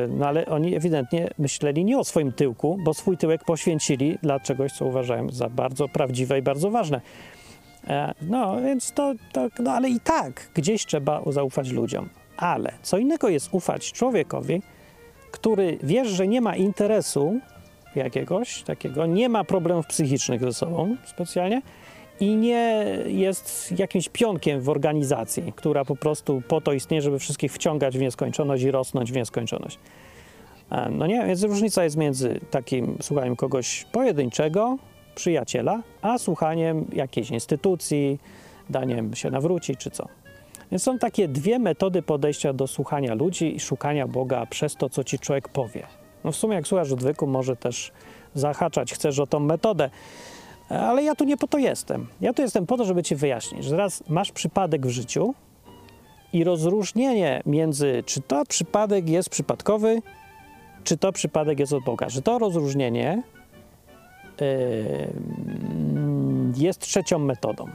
[0.09, 4.73] no ale oni ewidentnie myśleli nie o swoim tyłku, bo swój tyłek poświęcili dla czegoś,
[4.73, 7.01] co uważają za bardzo prawdziwe i bardzo ważne.
[7.89, 12.09] E, no więc to, to no ale i tak gdzieś trzeba zaufać ludziom.
[12.37, 14.63] Ale co innego jest ufać człowiekowi,
[15.31, 17.41] który wiesz, że nie ma interesu
[17.97, 21.63] jakiegoś takiego, nie ma problemów psychicznych ze sobą specjalnie
[22.21, 27.53] i nie jest jakimś pionkiem w organizacji, która po prostu po to istnieje, żeby wszystkich
[27.53, 29.79] wciągać w nieskończoność i rosnąć w nieskończoność.
[30.71, 34.79] E, no nie, więc różnica jest między takim słuchaniem kogoś pojedynczego,
[35.15, 38.19] przyjaciela, a słuchaniem jakiejś instytucji,
[38.71, 40.09] daniem się nawrócić czy co.
[40.71, 45.05] Więc są takie dwie metody podejścia do słuchania ludzi i szukania Boga przez to, co
[45.05, 45.87] ci człowiek powie.
[46.25, 47.93] No w sumie jak słuchasz odwyku, może też
[48.35, 49.91] zahaczać chcesz o tą metodę,
[50.69, 52.07] ale ja tu nie po to jestem.
[52.21, 55.35] Ja tu jestem po to, żeby ci wyjaśnić, że teraz masz przypadek w życiu
[56.33, 60.03] i rozróżnienie między, czy to przypadek jest przypadkowy,
[60.85, 62.09] czy to przypadek jest od Boga.
[62.09, 63.23] Że to rozróżnienie
[66.57, 67.69] jest trzecią metodą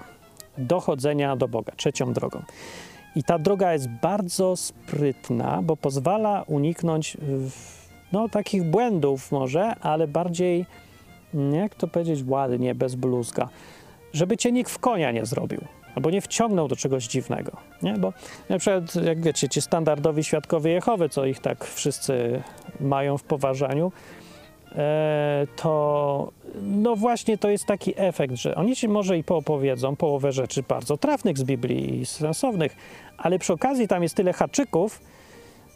[0.57, 2.41] dochodzenia do Boga, trzecią drogą.
[3.15, 7.17] I ta droga jest bardzo sprytna, bo pozwala uniknąć
[8.11, 10.65] no, takich błędów może, ale bardziej,
[11.51, 13.49] jak to powiedzieć ładnie, bez bluzga,
[14.13, 15.61] żeby cię nikt w konia nie zrobił
[15.95, 17.51] albo nie wciągnął do czegoś dziwnego.
[17.81, 17.93] Nie?
[17.93, 18.13] Bo
[18.49, 22.41] na przykład, jak wiecie, ci standardowi świadkowie Jehowy, co ich tak wszyscy
[22.79, 23.91] mają w poważaniu,
[25.55, 30.63] to no właśnie to jest taki efekt, że oni ci może i poopowiedzą połowę rzeczy
[30.63, 32.75] bardzo trafnych z Biblii i sensownych,
[33.17, 35.01] ale przy okazji tam jest tyle haczyków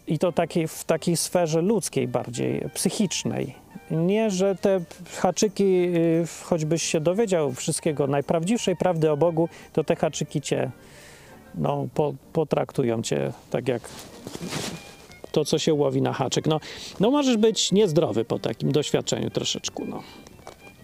[0.08, 3.56] i to taki, w takiej sferze ludzkiej bardziej, psychicznej.
[3.92, 4.82] Nie, że te
[5.22, 10.72] haczyki, y, choćbyś się dowiedział wszystkiego, najprawdziwszej prawdy o Bogu, to te haczyki cię
[11.56, 13.82] no, po, potraktują cię tak jak
[15.34, 16.48] to, co się łowi na haczyk.
[16.48, 16.60] No,
[17.00, 19.84] no możesz być niezdrowy po takim doświadczeniu troszeczkę.
[19.88, 20.04] No.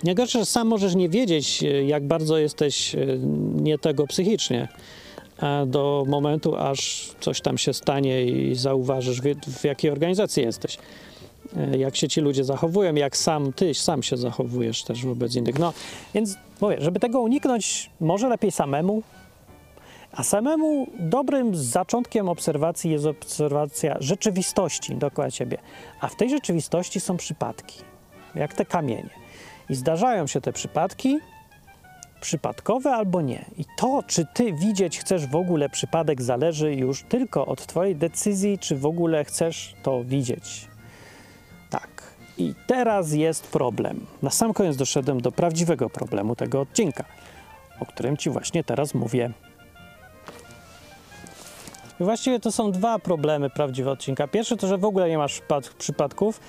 [0.03, 2.99] Najgorsze, że sam możesz nie wiedzieć, e, jak bardzo jesteś e,
[3.55, 4.67] nie tego psychicznie,
[5.67, 10.77] do momentu, aż coś tam się stanie i zauważysz, w, jakiej organizacji jesteś.
[11.57, 15.59] E, jak się ci ludzie zachowują, jak sam ty sam się zachowujesz też wobec innych.
[15.59, 15.73] No,
[16.13, 19.03] więc mówię, żeby tego uniknąć, może lepiej samemu,
[20.11, 25.57] a samemu dobrym zaczątkiem obserwacji jest obserwacja rzeczywistości dookoła siebie.
[26.01, 27.79] A w tej rzeczywistości są przypadki,
[28.35, 29.09] jak te kamienie.
[29.69, 31.19] I zdarzają się te przypadki,
[32.21, 33.45] przypadkowe albo nie.
[33.57, 38.59] I to, czy ty widzieć chcesz w ogóle przypadek, zależy już tylko od twojej decyzji,
[38.59, 40.67] czy w ogóle chcesz to widzieć.
[41.69, 41.89] Tak.
[42.37, 44.05] I teraz jest problem.
[44.21, 47.03] Na sam koniec doszedłem do prawdziwego problemu tego odcinka,
[47.79, 49.31] o którym ci właśnie teraz mówię.
[51.99, 54.27] I właściwie to są dwa problemy prawdziwe odcinka.
[54.27, 55.41] Pierwszy to, że w ogóle nie masz
[55.77, 56.39] przypadków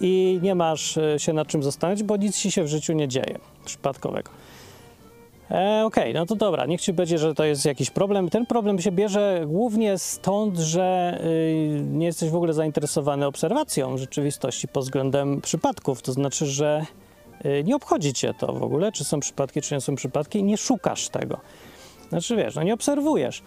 [0.00, 3.08] i nie masz e, się nad czym zastanawiać, bo nic ci się w życiu nie
[3.08, 4.30] dzieje przypadkowego.
[5.50, 8.28] E, Okej, okay, no to dobra, niech ci będzie, że to jest jakiś problem.
[8.30, 14.68] Ten problem się bierze głównie stąd, że y, nie jesteś w ogóle zainteresowany obserwacją rzeczywistości
[14.68, 16.02] pod względem przypadków.
[16.02, 16.86] To znaczy, że
[17.44, 20.44] y, nie obchodzi cię to w ogóle, czy są przypadki, czy nie są przypadki, i
[20.44, 21.40] nie szukasz tego.
[22.08, 23.42] Znaczy, wiesz, no nie obserwujesz.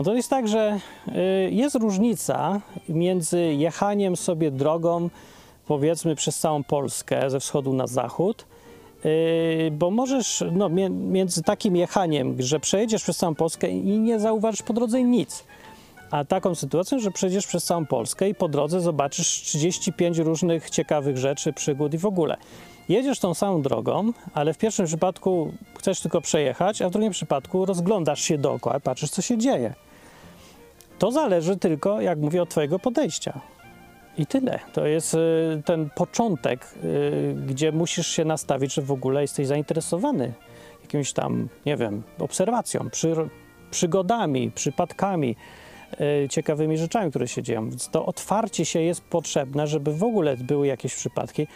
[0.00, 5.10] No to jest tak, że y, jest różnica między jechaniem sobie drogą,
[5.66, 8.46] powiedzmy, przez całą Polskę, ze wschodu na zachód,
[9.04, 14.62] y, bo możesz, no, między takim jechaniem, że przejedziesz przez całą Polskę i nie zauważysz
[14.62, 15.44] po drodze nic,
[16.10, 21.18] a taką sytuacją, że przejdziesz przez całą Polskę i po drodze zobaczysz 35 różnych ciekawych
[21.18, 22.36] rzeczy, przygód i w ogóle.
[22.88, 27.66] Jedziesz tą samą drogą, ale w pierwszym przypadku chcesz tylko przejechać, a w drugim przypadku
[27.66, 29.74] rozglądasz się dookoła, patrzysz, co się dzieje.
[31.00, 33.40] To zależy tylko, jak mówię, od Twojego podejścia.
[34.18, 34.58] I tyle.
[34.72, 40.32] To jest y, ten początek, y, gdzie musisz się nastawić, że w ogóle jesteś zainteresowany
[40.82, 43.14] jakimś tam, nie wiem, obserwacją, przy,
[43.70, 45.36] przygodami, przypadkami,
[46.24, 47.68] y, ciekawymi rzeczami, które się dzieją.
[47.68, 51.46] Więc to otwarcie się jest potrzebne, żeby w ogóle były jakieś przypadki,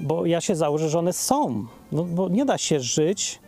[0.00, 1.66] bo ja się założę, że one są.
[1.92, 3.40] No, bo nie da się żyć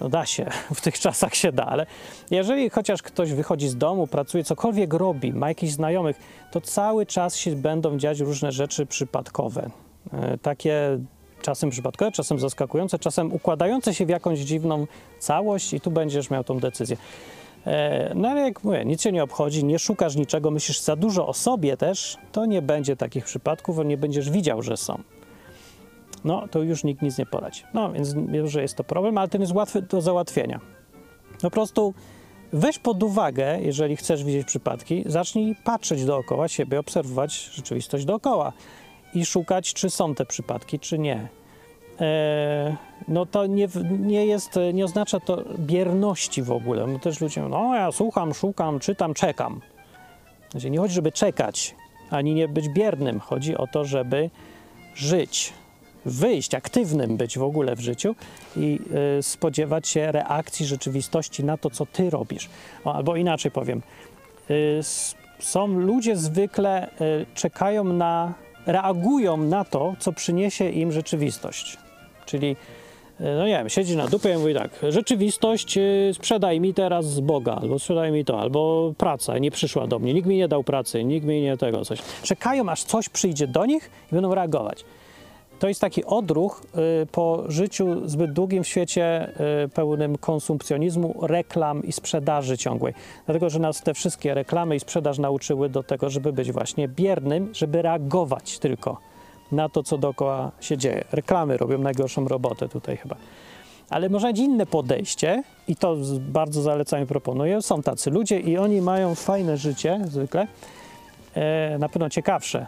[0.00, 1.86] no da się, w tych czasach się da, ale
[2.30, 6.16] jeżeli chociaż ktoś wychodzi z domu, pracuje, cokolwiek robi, ma jakichś znajomych,
[6.50, 9.70] to cały czas się będą dziać różne rzeczy przypadkowe.
[10.12, 10.98] E, takie
[11.42, 14.86] czasem przypadkowe, czasem zaskakujące, czasem układające się w jakąś dziwną
[15.18, 16.96] całość i tu będziesz miał tą decyzję.
[17.66, 21.26] E, no ale jak mówię, nic cię nie obchodzi, nie szukasz niczego, myślisz za dużo
[21.26, 25.02] o sobie też, to nie będzie takich przypadków, nie będziesz widział, że są.
[26.24, 27.62] No, to już nikt nic nie poradzi.
[27.74, 30.60] No, więc wiem, że jest to problem, ale ten jest łatwy do załatwienia.
[31.42, 31.94] Po prostu
[32.52, 38.52] weź pod uwagę, jeżeli chcesz widzieć przypadki, zacznij patrzeć dookoła siebie, obserwować rzeczywistość dookoła
[39.14, 41.28] i szukać, czy są te przypadki, czy nie.
[42.00, 42.76] E,
[43.08, 43.68] no to nie,
[44.00, 46.86] nie jest, nie oznacza to bierności w ogóle.
[46.86, 49.60] No też ludzie mówią, no ja słucham, szukam, czytam, czekam.
[50.50, 51.74] Znaczy, nie chodzi, żeby czekać,
[52.10, 53.20] ani nie być biernym.
[53.20, 54.30] Chodzi o to, żeby
[54.94, 55.52] żyć,
[56.04, 58.14] wyjść, aktywnym być w ogóle w życiu
[58.56, 58.78] i
[59.18, 62.48] y, spodziewać się reakcji rzeczywistości na to, co ty robisz.
[62.84, 63.82] O, albo inaczej powiem,
[64.50, 64.80] y,
[65.38, 68.34] są ludzie zwykle y, czekają na,
[68.66, 71.78] reagują na to, co przyniesie im rzeczywistość.
[72.26, 72.56] Czyli
[73.20, 75.78] no nie wiem, siedzi na dupie i mówi tak, rzeczywistość
[76.12, 80.14] sprzedaj mi teraz z Boga, albo sprzedaj mi to, albo praca nie przyszła do mnie,
[80.14, 81.98] nikt mi nie dał pracy, nikt mi nie tego, coś.
[82.22, 84.84] Czekają, aż coś przyjdzie do nich i będą reagować
[85.64, 86.62] to jest taki odruch
[87.02, 89.32] y, po życiu zbyt długim w świecie
[89.64, 92.94] y, pełnym konsumpcjonizmu, reklam i sprzedaży ciągłej.
[93.26, 97.50] Dlatego, że nas te wszystkie reklamy i sprzedaż nauczyły do tego, żeby być właśnie biernym,
[97.54, 98.98] żeby reagować tylko
[99.52, 101.04] na to, co dookoła się dzieje.
[101.12, 103.16] Reklamy robią najgorszą robotę tutaj chyba.
[103.90, 107.62] Ale można mieć inne podejście i to bardzo zalecam i proponuję.
[107.62, 110.46] Są tacy ludzie i oni mają fajne życie zwykle,
[111.34, 112.66] e, na pewno ciekawsze,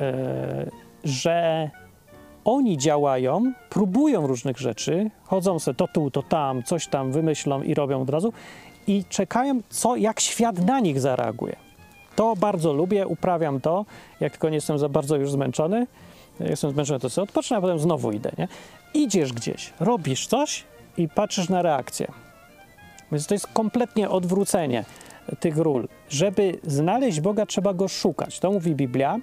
[0.00, 0.70] e,
[1.04, 1.70] że
[2.44, 7.74] oni działają, próbują różnych rzeczy, chodzą sobie to tu, to tam, coś tam wymyślą i
[7.74, 8.32] robią od razu
[8.86, 11.56] i czekają, co, jak świat na nich zareaguje.
[12.16, 13.84] To bardzo lubię, uprawiam to,
[14.20, 15.86] jak tylko nie jestem za bardzo już zmęczony.
[16.40, 18.30] Jestem zmęczony, to sobie odpocznę, a potem znowu idę.
[18.38, 18.48] Nie?
[18.94, 20.64] Idziesz gdzieś, robisz coś
[20.96, 22.12] i patrzysz na reakcję.
[23.12, 24.84] Więc to jest kompletnie odwrócenie
[25.40, 25.88] tych ról.
[26.08, 28.38] Żeby znaleźć Boga, trzeba go szukać.
[28.38, 29.18] To mówi Biblia.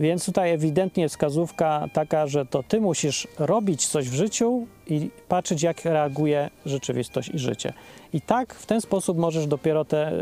[0.00, 5.62] Więc tutaj ewidentnie wskazówka taka, że to ty musisz robić coś w życiu i patrzeć,
[5.62, 7.72] jak reaguje rzeczywistość i życie.
[8.12, 10.14] I tak w ten sposób możesz dopiero te, e,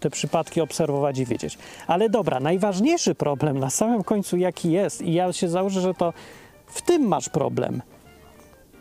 [0.00, 1.58] te przypadki obserwować i wiedzieć.
[1.86, 6.12] Ale dobra, najważniejszy problem na samym końcu, jaki jest, i ja się założę, że to
[6.66, 7.82] w tym masz problem.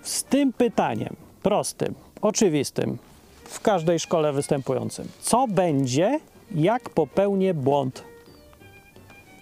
[0.01, 2.97] Z tym pytaniem, prostym, oczywistym,
[3.43, 5.07] w każdej szkole występującym.
[5.21, 6.19] Co będzie,
[6.55, 8.12] jak popełnię błąd?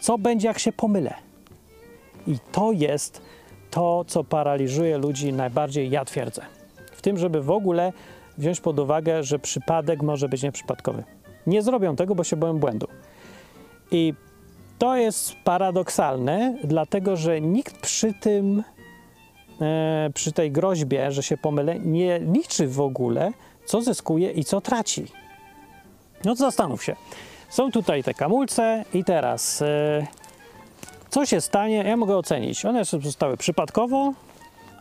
[0.01, 1.13] Co będzie, jak się pomylę?
[2.27, 3.21] I to jest
[3.71, 6.41] to, co paraliżuje ludzi najbardziej, ja twierdzę.
[6.91, 7.93] W tym, żeby w ogóle
[8.37, 11.03] wziąć pod uwagę, że przypadek może być nieprzypadkowy.
[11.47, 12.87] Nie zrobią tego, bo się boją błędu.
[13.91, 14.13] I
[14.79, 18.63] to jest paradoksalne, dlatego że nikt przy tym,
[19.61, 23.31] e, przy tej groźbie, że się pomylę, nie liczy w ogóle,
[23.65, 25.05] co zyskuje i co traci.
[26.25, 26.95] No to zastanów się.
[27.51, 30.07] Są tutaj te kamulce i teraz e,
[31.09, 32.65] co się stanie, ja mogę ocenić.
[32.65, 34.13] One zostały przypadkowo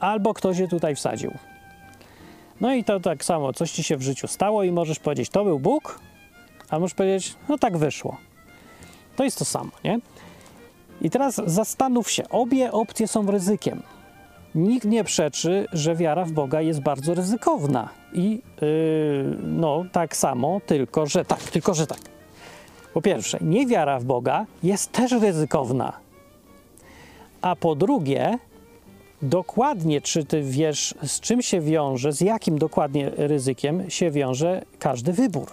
[0.01, 1.33] albo ktoś je tutaj wsadził.
[2.61, 5.45] No i to tak samo, coś ci się w życiu stało i możesz powiedzieć, to
[5.45, 6.01] był Bóg,
[6.71, 8.17] a możesz powiedzieć, no tak wyszło.
[9.17, 9.99] To jest to samo, nie?
[11.01, 13.83] I teraz zastanów się, obie opcje są ryzykiem.
[14.55, 17.89] Nikt nie przeczy, że wiara w Boga jest bardzo ryzykowna.
[18.13, 22.20] I yy, no tak samo, tylko że tak, tylko że tak.
[22.95, 25.93] Po pierwsze, niewiara w Boga jest też ryzykowna.
[27.43, 28.39] A po drugie,
[29.23, 35.13] dokładnie, czy ty wiesz, z czym się wiąże, z jakim dokładnie ryzykiem się wiąże każdy
[35.13, 35.49] wybór.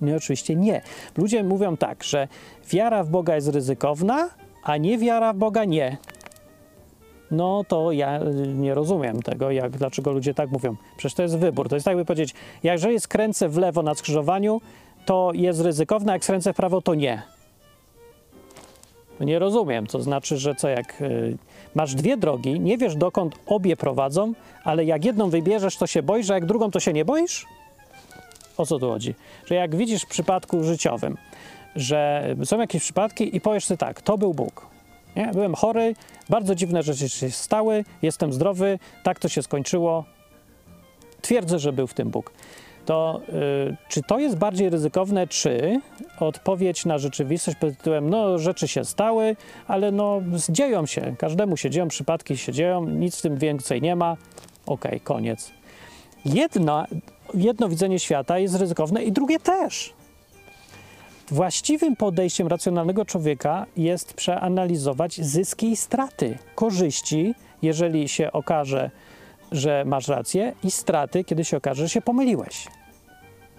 [0.00, 0.82] No oczywiście nie.
[1.16, 2.28] Ludzie mówią tak, że
[2.70, 4.30] wiara w Boga jest ryzykowna,
[4.62, 5.96] a nie wiara w Boga nie.
[7.30, 8.20] No to ja
[8.54, 10.76] nie rozumiem tego, jak, dlaczego ludzie tak mówią.
[10.96, 11.68] Przecież to jest wybór.
[11.68, 14.60] To jest tak, jakby powiedzieć, jeżeli skręcę w lewo na skrzyżowaniu,
[15.04, 17.22] to jest ryzykowne, jak skręcę w prawo, to nie.
[19.20, 21.36] Nie rozumiem, to znaczy, że co jak y,
[21.74, 24.32] masz dwie drogi, nie wiesz dokąd obie prowadzą,
[24.64, 27.46] ale jak jedną wybierzesz, to się boisz, a jak drugą, to się nie boisz?
[28.56, 29.14] O co tu chodzi?
[29.46, 31.16] Że jak widzisz w przypadku życiowym,
[31.76, 34.66] że są jakieś przypadki i powiesz tak, to był Bóg.
[35.16, 35.30] Nie?
[35.32, 35.94] Byłem chory,
[36.28, 40.04] bardzo dziwne rzeczy się stały, jestem zdrowy, tak to się skończyło.
[41.22, 42.32] Twierdzę, że był w tym Bóg
[42.86, 45.80] to y, czy to jest bardziej ryzykowne, czy
[46.20, 51.70] odpowiedź na rzeczywistość pod tytułem, no rzeczy się stały, ale no dzieją się, każdemu się
[51.70, 54.16] dzieją, przypadki się dzieją, nic w tym więcej nie ma,
[54.66, 55.52] okej, okay, koniec.
[57.34, 59.94] Jedno widzenie świata jest ryzykowne i drugie też.
[61.30, 68.90] Właściwym podejściem racjonalnego człowieka jest przeanalizować zyski i straty, korzyści, jeżeli się okaże,
[69.54, 72.66] że masz rację, i straty, kiedy się okaże, że się pomyliłeś.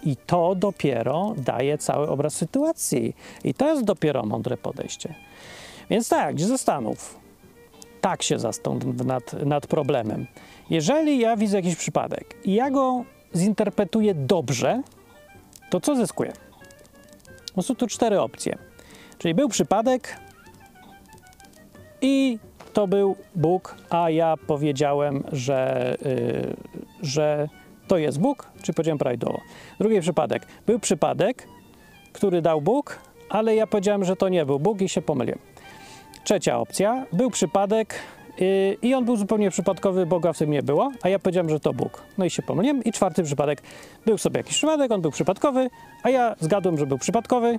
[0.02, 3.16] I to dopiero daje cały obraz sytuacji.
[3.44, 5.14] I to jest dopiero mądre podejście.
[5.90, 7.18] Więc tak, zastanów.
[8.00, 10.26] Tak się zastanów nad, nad problemem.
[10.70, 13.04] Jeżeli ja widzę jakiś przypadek i ja go
[13.36, 14.82] zinterpretuję dobrze,
[15.70, 16.32] to co zyskuję?
[17.56, 18.58] No są tu cztery opcje.
[19.18, 20.16] Czyli był przypadek
[22.00, 22.38] i
[22.76, 26.56] to był Bóg, a ja powiedziałem, że, yy,
[27.02, 27.48] że
[27.88, 29.40] to jest Bóg, czy powiedziałem prawidłowo.
[29.80, 30.46] Drugi przypadek.
[30.66, 31.48] Był przypadek,
[32.12, 32.98] który dał Bóg,
[33.28, 35.38] ale ja powiedziałem, że to nie był Bóg i się pomyliłem.
[36.24, 37.06] Trzecia opcja.
[37.12, 37.94] Był przypadek
[38.38, 41.60] yy, i on był zupełnie przypadkowy, Boga w tym nie było, a ja powiedziałem, że
[41.60, 42.02] to Bóg.
[42.18, 42.84] No i się pomyliłem.
[42.84, 43.62] I czwarty przypadek.
[44.06, 45.70] Był sobie jakiś przypadek, on był przypadkowy,
[46.02, 47.58] a ja zgadłem, że był przypadkowy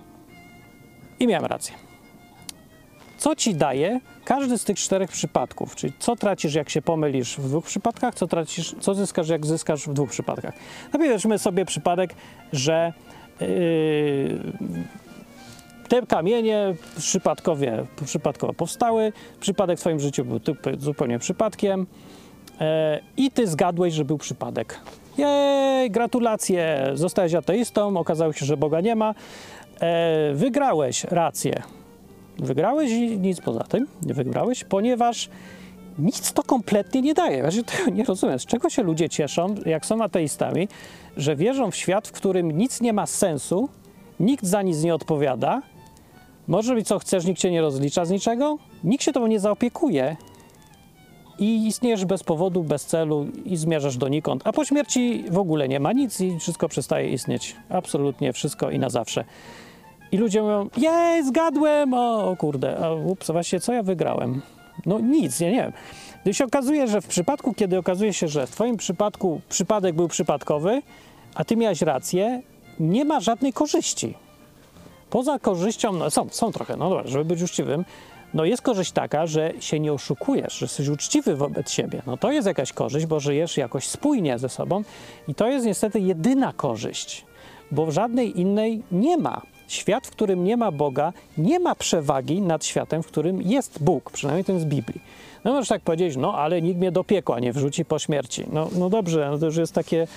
[1.19, 1.86] i miałem rację.
[3.17, 5.75] Co ci daje każdy z tych czterech przypadków?
[5.75, 9.87] Czyli co tracisz, jak się pomylisz w dwóch przypadkach, co, tracisz, co zyskasz, jak zyskasz
[9.87, 10.53] w dwóch przypadkach?
[10.93, 12.15] Nabierzmy sobie przypadek,
[12.53, 12.93] że
[13.41, 13.47] yy,
[15.89, 20.39] te kamienie przypadkowie, przypadkowo powstały, przypadek w twoim życiu był
[20.79, 21.87] zupełnie przypadkiem
[22.59, 22.65] yy,
[23.17, 24.79] i ty zgadłeś, że był przypadek.
[25.17, 29.15] Jej, gratulacje, zostałeś ateistą, okazało się, że Boga nie ma,
[29.79, 31.63] e, wygrałeś rację.
[32.39, 35.29] Wygrałeś i nic poza tym nie wygrałeś, ponieważ
[35.99, 37.37] nic to kompletnie nie daje.
[37.37, 38.39] Ja tego nie rozumiem.
[38.39, 40.67] Z czego się ludzie cieszą, jak są ateistami,
[41.17, 43.69] że wierzą w świat, w którym nic nie ma sensu,
[44.19, 45.61] nikt za nic nie odpowiada,
[46.47, 50.15] może być co chcesz, nikt cię nie rozlicza z niczego, nikt się tobą nie zaopiekuje
[51.39, 55.79] i istniejesz bez powodu, bez celu i zmierzasz donikąd, a po śmierci w ogóle nie
[55.79, 57.55] ma nic i wszystko przestaje istnieć.
[57.69, 59.23] Absolutnie wszystko i na zawsze.
[60.11, 64.41] I ludzie mówią, jej, zgadłem, o, o kurde, a ups, właśnie co ja wygrałem?
[64.85, 65.71] No nic, ja nie wiem.
[66.23, 70.07] Gdy się okazuje, że w przypadku, kiedy okazuje się, że w twoim przypadku przypadek był
[70.07, 70.81] przypadkowy,
[71.35, 72.41] a ty miałeś rację,
[72.79, 74.13] nie ma żadnej korzyści.
[75.09, 77.85] Poza korzyścią, no są, są trochę, no dobra, żeby być uczciwym,
[78.33, 82.01] no jest korzyść taka, że się nie oszukujesz, że jesteś uczciwy wobec siebie.
[82.07, 84.83] No to jest jakaś korzyść, bo żyjesz jakoś spójnie ze sobą
[85.27, 87.25] i to jest niestety jedyna korzyść,
[87.71, 89.41] bo żadnej innej nie ma.
[89.67, 94.11] Świat, w którym nie ma Boga, nie ma przewagi nad światem, w którym jest Bóg,
[94.11, 95.01] przynajmniej ten z Biblii.
[95.43, 98.43] No możesz tak powiedzieć, no ale nikt mnie do piekła nie wrzuci po śmierci.
[98.51, 100.07] No, no dobrze, no to już jest takie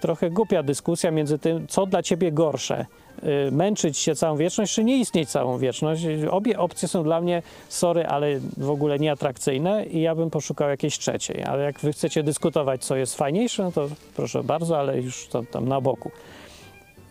[0.00, 2.86] trochę głupia dyskusja między tym, co dla ciebie gorsze,
[3.22, 6.02] yy, męczyć się całą wieczność, czy nie istnieć całą wieczność.
[6.30, 10.98] Obie opcje są dla mnie, sorry, ale w ogóle nieatrakcyjne i ja bym poszukał jakiejś
[10.98, 11.44] trzeciej.
[11.44, 15.42] Ale jak wy chcecie dyskutować, co jest fajniejsze, no to proszę bardzo, ale już to
[15.42, 16.10] tam na boku.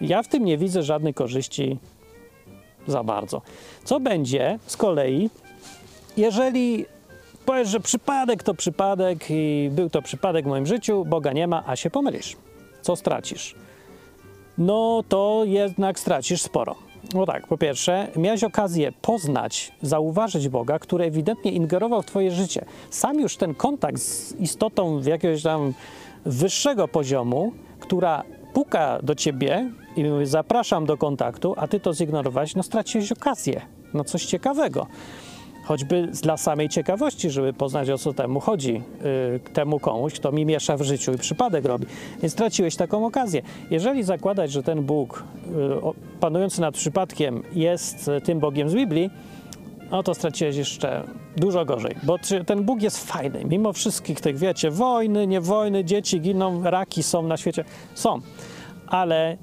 [0.04, 1.78] Ja w tym nie widzę żadnej korzyści
[2.88, 3.41] za bardzo.
[3.84, 5.30] Co będzie z kolei,
[6.18, 6.86] jeżeli
[7.45, 11.64] powiesz, że przypadek to przypadek i był to przypadek w moim życiu, Boga nie ma,
[11.68, 12.36] a się pomylisz?
[12.82, 13.56] Co stracisz?
[14.58, 16.76] No to jednak stracisz sporo.
[17.14, 22.66] No tak, po pierwsze, miałeś okazję poznać, zauważyć Boga, który ewidentnie ingerował w Twoje życie.
[22.89, 25.74] Sam już ten kontakt z istotą jakiegoś tam
[26.26, 28.24] wyższego poziomu, która
[28.54, 33.61] puka do ciebie i mówi, zapraszam do kontaktu, a ty to zignorowałeś, no straciłeś okazję
[33.93, 34.87] no coś ciekawego.
[35.63, 40.45] Choćby dla samej ciekawości, żeby poznać o co temu chodzi, yy, temu komuś, kto mi
[40.45, 41.85] miesza w życiu i przypadek robi.
[42.21, 43.41] Więc straciłeś taką okazję.
[43.71, 49.09] Jeżeli zakładać, że ten Bóg yy, panujący nad przypadkiem jest tym Bogiem z Biblii,
[49.91, 51.03] no to straciłeś jeszcze
[51.37, 56.21] dużo gorzej, bo ten Bóg jest fajny, mimo wszystkich tych, wiecie, wojny, nie wojny, dzieci
[56.21, 57.63] giną, raki są na świecie,
[57.93, 58.21] są,
[58.87, 59.37] ale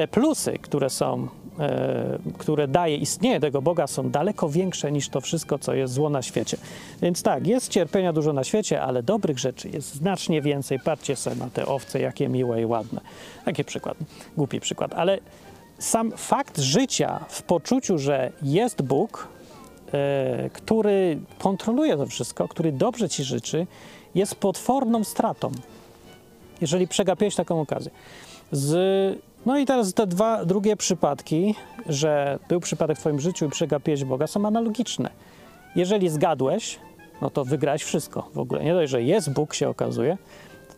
[0.00, 1.28] te plusy, które są,
[1.58, 6.10] e, które daje istnienie tego Boga, są daleko większe niż to wszystko, co jest zło
[6.10, 6.56] na świecie.
[7.02, 10.78] Więc tak, jest cierpienia dużo na świecie, ale dobrych rzeczy jest znacznie więcej.
[10.84, 13.00] Patrzcie sobie na te owce, jakie miłe i ładne.
[13.44, 13.96] Taki przykład,
[14.36, 15.18] głupi przykład, ale
[15.78, 19.28] sam fakt życia w poczuciu, że jest Bóg,
[19.92, 23.66] e, który kontroluje to wszystko, który dobrze ci życzy,
[24.14, 25.50] jest potworną stratą,
[26.60, 27.90] jeżeli przegapiłeś taką okazję.
[28.52, 31.54] Z, no i teraz te dwa drugie przypadki,
[31.86, 35.10] że był przypadek w twoim życiu i przegapiłeś Boga, są analogiczne.
[35.76, 36.78] Jeżeli zgadłeś,
[37.22, 38.64] no to wygrałeś wszystko w ogóle.
[38.64, 40.18] Nie dość, że jest Bóg, się okazuje,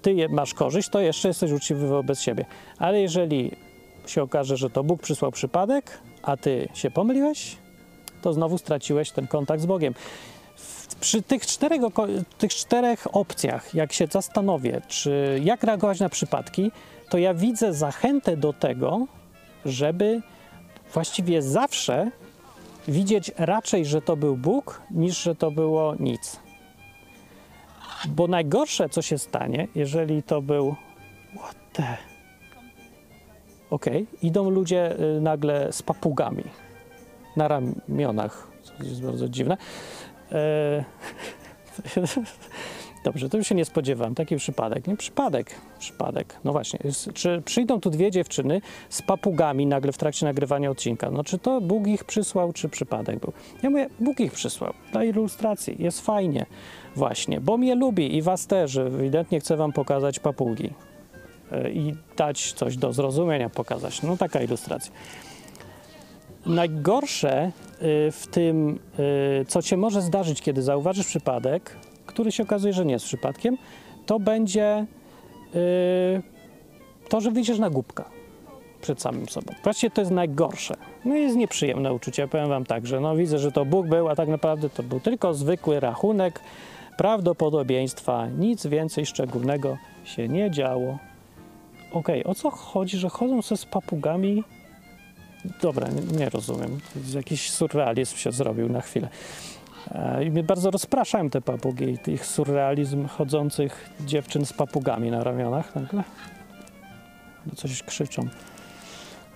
[0.02, 2.44] ty masz korzyść, to jeszcze jesteś uczciwy wobec siebie.
[2.78, 3.50] Ale jeżeli
[4.06, 7.56] się okaże, że to Bóg przysłał przypadek, a ty się pomyliłeś,
[8.22, 9.94] to znowu straciłeś ten kontakt z Bogiem.
[11.00, 11.80] Przy tych czterech,
[12.38, 16.70] tych czterech opcjach, jak się zastanowię, czy jak reagować na przypadki,
[17.12, 19.06] to ja widzę zachętę do tego,
[19.64, 20.22] żeby
[20.92, 22.10] właściwie zawsze
[22.88, 26.40] widzieć raczej, że to był Bóg, niż że to było nic.
[28.08, 30.74] Bo najgorsze, co się stanie, jeżeli to był.
[31.36, 31.96] What the?
[33.70, 33.86] ok,
[34.22, 36.44] idą ludzie y, nagle z papugami
[37.36, 39.56] na ramionach, co jest bardzo dziwne.
[40.32, 40.84] E...
[43.05, 44.14] Dobrze, to już się nie spodziewam.
[44.14, 44.86] Taki przypadek.
[44.86, 46.36] Nie przypadek, przypadek.
[46.44, 46.78] No właśnie,
[47.14, 51.11] czy przyjdą tu dwie dziewczyny z papugami nagle w trakcie nagrywania odcinka?
[51.11, 53.32] No czy to Bóg ich przysłał, czy przypadek był?
[53.62, 54.72] Ja mówię, Bóg ich przysłał.
[54.92, 55.76] Dla ilustracji.
[55.78, 56.46] Jest fajnie
[56.96, 58.76] właśnie, bo mnie lubi i was też.
[58.76, 60.70] Ewidentnie chcę wam pokazać papugi
[61.53, 64.03] e, i dać coś do zrozumienia, pokazać.
[64.03, 64.92] No taka ilustracja.
[66.46, 67.50] Najgorsze y,
[68.12, 68.78] w tym,
[69.42, 71.76] y, co cię może zdarzyć, kiedy zauważysz przypadek,
[72.12, 73.58] który się okazuje, że nie jest przypadkiem,
[74.06, 74.86] to będzie
[75.54, 76.22] yy,
[77.08, 78.04] to, że wyjdziesz na głupka
[78.80, 79.54] przed samym sobą.
[79.64, 80.74] Właściwie to jest najgorsze.
[81.04, 82.28] No jest nieprzyjemne uczucie.
[82.28, 85.00] Powiem wam tak, że no widzę, że to Bóg był, a tak naprawdę to był
[85.00, 86.40] tylko zwykły rachunek
[86.98, 88.26] prawdopodobieństwa.
[88.26, 90.98] Nic więcej szczególnego się nie działo.
[91.92, 94.44] Okej, okay, o co chodzi, że chodzą sobie z papugami?
[95.62, 96.80] Dobra, nie, nie rozumiem.
[97.14, 99.08] Jakiś surrealizm się zrobił na chwilę.
[99.91, 105.74] E, I mnie bardzo rozpraszają te papugi, ich surrealizm chodzących dziewczyn z papugami na ramionach
[105.74, 106.05] nagle.
[107.57, 108.28] Coś krzyczą.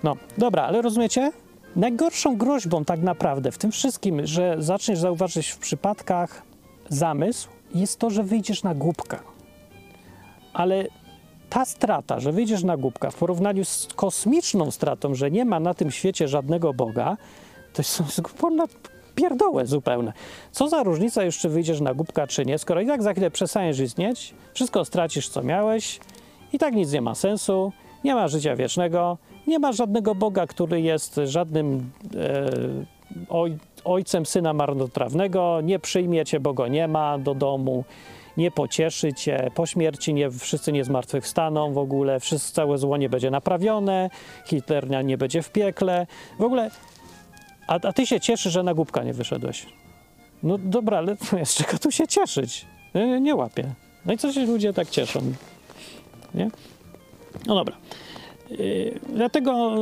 [0.05, 1.33] No, dobra, ale rozumiecie?
[1.77, 6.43] Najgorszą groźbą tak naprawdę w tym wszystkim, że zaczniesz zauważyć w przypadkach
[6.89, 9.23] zamysł, jest to, że wyjdziesz na głupka.
[10.53, 10.85] Ale
[11.51, 15.75] ta strata, że wyjdziesz na głupka w porównaniu z kosmiczną stratą, że nie ma na
[15.75, 17.17] tym świecie żadnego Boga,
[17.73, 18.03] to jest
[18.41, 18.71] ponad
[19.17, 20.13] pierdołę zupełne.
[20.53, 23.31] Co za różnica, już czy wyjdziesz na głupka, czy nie, skoro i tak za chwilę
[23.31, 26.01] przestaniesz istnieć, wszystko stracisz, co miałeś,
[26.53, 27.73] i tak nic nie ma sensu,
[28.05, 32.51] nie ma życia wiecznego, nie ma żadnego Boga, który jest żadnym e,
[33.29, 37.85] oj, ojcem syna marnotrawnego, nie przyjmie cię, bo go nie ma do domu,
[38.37, 43.09] nie pocieszy cię, po śmierci nie, wszyscy nie zmartwychwstaną w ogóle, wszystko, całe zło nie
[43.09, 44.11] będzie naprawione,
[44.47, 46.07] Hitler nie będzie w piekle,
[46.39, 46.71] w ogóle
[47.67, 49.67] a, a ty się cieszysz, że na głupka nie wyszedłeś.
[50.43, 52.67] No dobra, ale z czego tu się cieszyć?
[52.95, 53.75] Nie, nie łapię.
[54.07, 55.21] No i co się ludzie tak cieszą?
[56.35, 56.51] Nie?
[57.47, 57.77] No dobra.
[58.51, 59.77] Yy, dlatego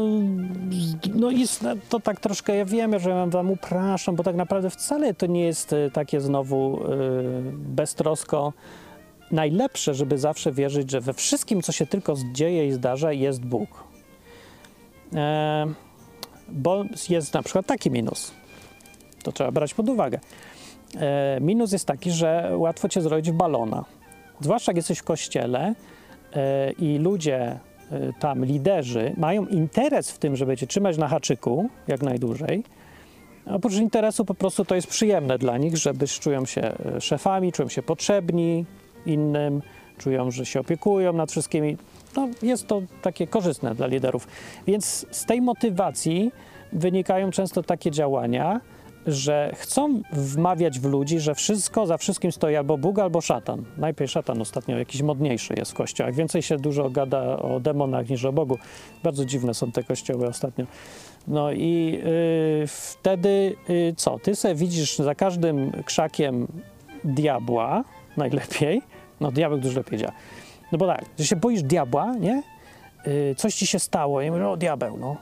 [1.14, 5.26] no jest to tak troszkę, ja wiem, że wam upraszam, bo tak naprawdę wcale to
[5.26, 8.52] nie jest y, takie znowu yy, beztrosko.
[9.30, 13.84] Najlepsze, żeby zawsze wierzyć, że we wszystkim, co się tylko dzieje i zdarza, jest Bóg.
[15.12, 15.18] Yy,
[16.48, 18.32] bo jest na przykład taki minus.
[19.22, 20.20] To trzeba brać pod uwagę.
[20.96, 23.84] E, minus jest taki, że łatwo cię zrobić w balona.
[24.40, 25.74] Zwłaszcza jak jesteś w kościele
[26.32, 27.58] e, i ludzie e,
[28.20, 32.64] tam, liderzy, mają interes w tym, żeby cię trzymać na haczyku jak najdłużej.
[33.46, 37.68] Oprócz interesu po prostu to jest przyjemne dla nich, żeby czują się e, szefami, czują
[37.68, 38.64] się potrzebni
[39.06, 39.62] innym,
[39.98, 41.76] czują, że się opiekują nad wszystkimi
[42.16, 44.28] no, jest to takie korzystne dla liderów.
[44.66, 46.32] Więc z tej motywacji
[46.72, 48.60] wynikają często takie działania,
[49.06, 53.64] że chcą wmawiać w ludzi, że wszystko, za wszystkim stoi albo Bóg, albo szatan.
[53.76, 56.14] Najpierw szatan ostatnio jakiś modniejszy jest w kościołach.
[56.14, 58.58] Więcej się dużo gada o demonach niż o Bogu.
[59.02, 60.66] Bardzo dziwne są te kościoły ostatnio.
[61.28, 62.00] No i
[62.60, 64.18] yy, wtedy yy, co?
[64.18, 66.46] Ty sobie widzisz za każdym krzakiem
[67.04, 67.84] diabła,
[68.16, 68.82] najlepiej.
[69.20, 70.12] No diabeł dużo lepiej działa
[70.74, 72.42] no bo tak, że się boisz diabła, nie?
[73.06, 75.16] Yy, coś ci się stało i mówię, o diabeł, no.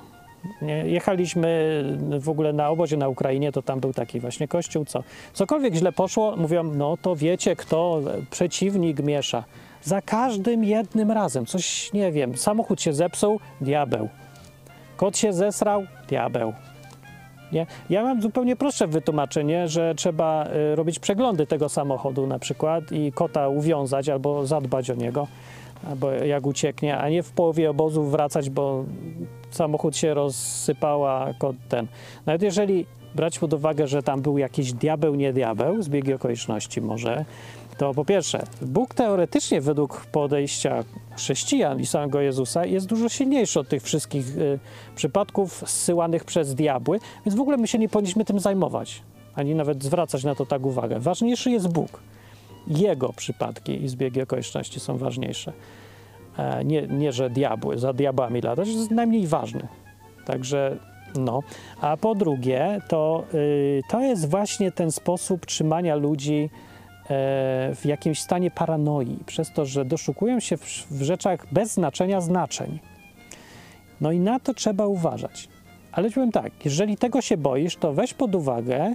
[0.63, 0.77] Nie?
[0.77, 1.85] Jechaliśmy
[2.21, 5.93] w ogóle na obozie na Ukrainie, to tam był taki właśnie kościół, co cokolwiek źle
[5.93, 8.01] poszło, mówią, no to wiecie, kto
[8.31, 9.45] przeciwnik miesza.
[9.83, 14.09] Za każdym jednym razem, coś nie wiem, samochód się zepsuł, diabeł.
[14.97, 16.53] Kot się zesrał, diabeł.
[17.53, 17.67] Nie?
[17.91, 23.13] Ja mam zupełnie prostsze wytłumaczenie, że trzeba y, robić przeglądy tego samochodu na przykład i
[23.13, 25.27] kota uwiązać albo zadbać o niego,
[25.89, 28.85] albo jak ucieknie, a nie w połowie obozu wracać, bo
[29.57, 31.87] samochód się rozsypał, a kot ten.
[32.27, 37.25] Nawet jeżeli brać pod uwagę, że tam był jakiś diabeł, nie diabeł, zbiegi okoliczności może,
[37.79, 40.85] to po pierwsze, Bóg teoretycznie według podejścia
[41.17, 44.59] chrześcijan i samego Jezusa jest dużo silniejszy od tych wszystkich y,
[44.97, 49.03] przypadków zsyłanych przez diabły, więc w ogóle my się nie powinniśmy tym zajmować,
[49.35, 51.01] ani nawet zwracać na to tak uwagę.
[51.01, 52.01] Ważniejszy jest Bóg.
[52.67, 55.53] Jego przypadki i zbiegi okoliczności są ważniejsze.
[56.39, 59.69] E, nie, nie, że diabły, za diabłami latać, jest najmniej ważny.
[60.25, 60.77] Także
[61.15, 61.41] no.
[61.81, 66.51] A po drugie, to, y, to jest właśnie ten sposób trzymania ludzi
[67.03, 72.21] E, w jakimś stanie paranoi, przez to, że doszukują się w, w rzeczach bez znaczenia
[72.21, 72.79] znaczeń.
[74.01, 75.49] No i na to trzeba uważać.
[75.93, 78.95] Ale powiem tak, jeżeli tego się boisz, to weź pod uwagę,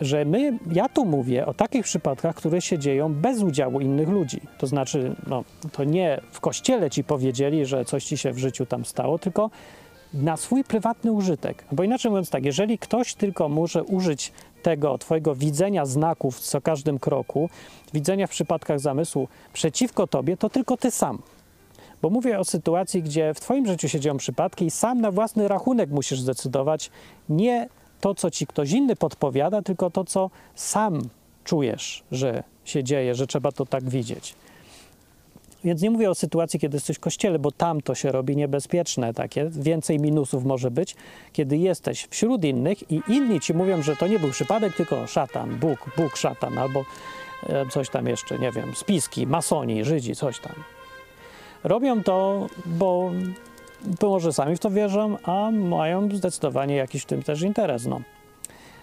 [0.00, 4.40] że my, ja tu mówię o takich przypadkach, które się dzieją bez udziału innych ludzi.
[4.58, 8.66] To znaczy, no, to nie w kościele ci powiedzieli, że coś ci się w życiu
[8.66, 9.50] tam stało, tylko
[10.14, 11.64] na swój prywatny użytek.
[11.72, 14.32] Bo inaczej mówiąc tak, jeżeli ktoś tylko może użyć
[14.62, 17.50] tego twojego widzenia znaków co każdym kroku,
[17.92, 21.18] widzenia w przypadkach zamysłu przeciwko tobie, to tylko ty sam.
[22.02, 25.48] Bo mówię o sytuacji, gdzie w twoim życiu się dzieją przypadki i sam na własny
[25.48, 26.90] rachunek musisz zdecydować,
[27.28, 27.68] nie
[28.00, 31.02] to, co ci ktoś inny podpowiada, tylko to, co sam
[31.44, 34.34] czujesz, że się dzieje, że trzeba to tak widzieć.
[35.64, 39.14] Więc nie mówię o sytuacji, kiedy jesteś w kościele, bo tam to się robi niebezpieczne
[39.14, 39.50] takie.
[39.50, 40.96] Więcej minusów może być,
[41.32, 45.58] kiedy jesteś wśród innych i inni ci mówią, że to nie był przypadek, tylko szatan,
[45.58, 46.84] Bóg, Bóg, szatan, albo
[47.48, 50.54] e, coś tam jeszcze, nie wiem, spiski, masoni, Żydzi, coś tam.
[51.64, 53.10] Robią to, bo
[54.02, 57.86] może sami w to wierzą, a mają zdecydowanie jakiś w tym też interes.
[57.86, 58.00] No.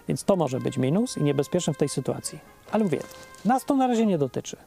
[0.07, 2.39] Więc to może być minus i niebezpieczne w tej sytuacji.
[2.71, 2.99] Ale mówię,
[3.45, 4.57] nas to na razie nie dotyczy.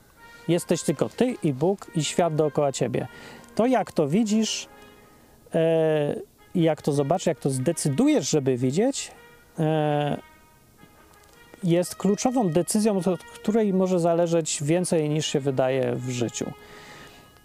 [0.49, 3.09] Jesteś tylko ty i Bóg i świat dookoła ciebie.
[3.55, 4.69] To jak to widzisz
[5.55, 6.15] e,
[6.55, 9.13] i jak to zobaczysz, jak to zdecydujesz, żeby widzieć,
[9.59, 10.21] e,
[11.65, 16.53] jest kluczową decyzją, od której może zależeć więcej niż się wydaje w życiu.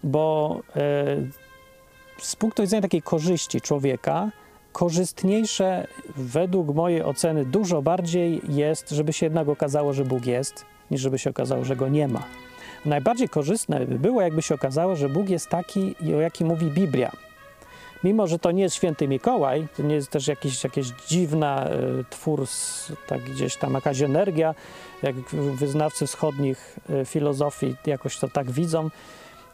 [0.04, 1.45] Bo e,
[2.18, 4.30] z punktu widzenia takiej korzyści człowieka,
[4.72, 5.86] korzystniejsze
[6.16, 11.18] według mojej oceny dużo bardziej jest, żeby się jednak okazało, że Bóg jest, niż żeby
[11.18, 12.22] się okazało, że go nie ma.
[12.84, 17.12] Najbardziej korzystne by było, jakby się okazało, że Bóg jest taki, o jaki mówi Biblia.
[18.04, 22.04] Mimo, że to nie jest święty Mikołaj, to nie jest też jakiś, jakieś dziwna y,
[22.10, 22.46] twór,
[23.06, 24.54] tak gdzieś tam jakaś energia,
[25.02, 25.16] jak
[25.54, 28.90] wyznawcy wschodnich y, filozofii jakoś to tak widzą,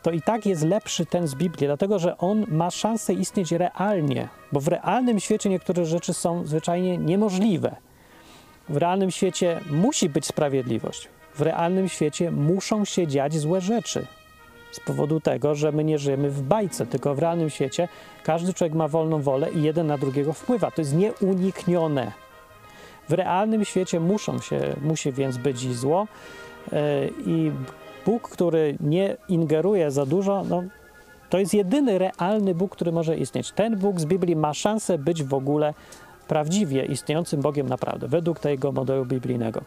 [0.02, 4.28] to i tak jest lepszy ten z Biblii, dlatego że on ma szansę istnieć realnie,
[4.52, 7.76] bo w realnym świecie niektóre rzeczy są zwyczajnie niemożliwe.
[8.68, 11.08] W realnym świecie musi być sprawiedliwość.
[11.34, 14.06] W realnym świecie muszą się dziać złe rzeczy.
[14.72, 17.88] Z powodu tego, że my nie żyjemy w bajce, tylko w realnym świecie
[18.24, 20.70] każdy człowiek ma wolną wolę i jeden na drugiego wpływa.
[20.70, 22.12] To jest nieuniknione.
[23.08, 26.06] W realnym świecie muszą się, musi więc być i zło.
[27.26, 27.50] I
[28.06, 30.62] Bóg, który nie ingeruje za dużo, no,
[31.30, 33.52] to jest jedyny realny Bóg, który może istnieć.
[33.52, 35.74] Ten Bóg z Biblii ma szansę być w ogóle
[36.28, 39.62] prawdziwie istniejącym Bogiem naprawdę, według tego modelu biblijnego.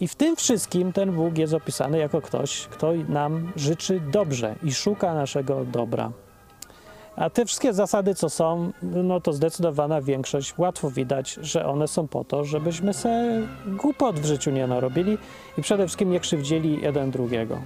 [0.00, 4.72] I w tym wszystkim ten Bóg jest opisany jako ktoś, kto nam życzy dobrze i
[4.72, 6.12] szuka naszego dobra.
[7.16, 12.08] A te wszystkie zasady, co są, no to zdecydowana większość, łatwo widać, że one są
[12.08, 15.18] po to, żebyśmy se głupot w życiu nie narobili
[15.58, 17.58] i przede wszystkim nie krzywdzili jeden drugiego.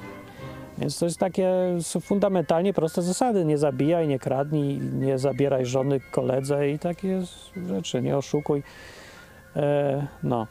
[0.78, 1.52] Więc to jest takie
[2.00, 3.44] fundamentalnie proste zasady.
[3.44, 7.22] Nie zabijaj, nie kradnij, nie zabieraj żony koledze i takie
[7.68, 8.62] rzeczy, nie oszukuj.
[9.56, 10.46] E, no.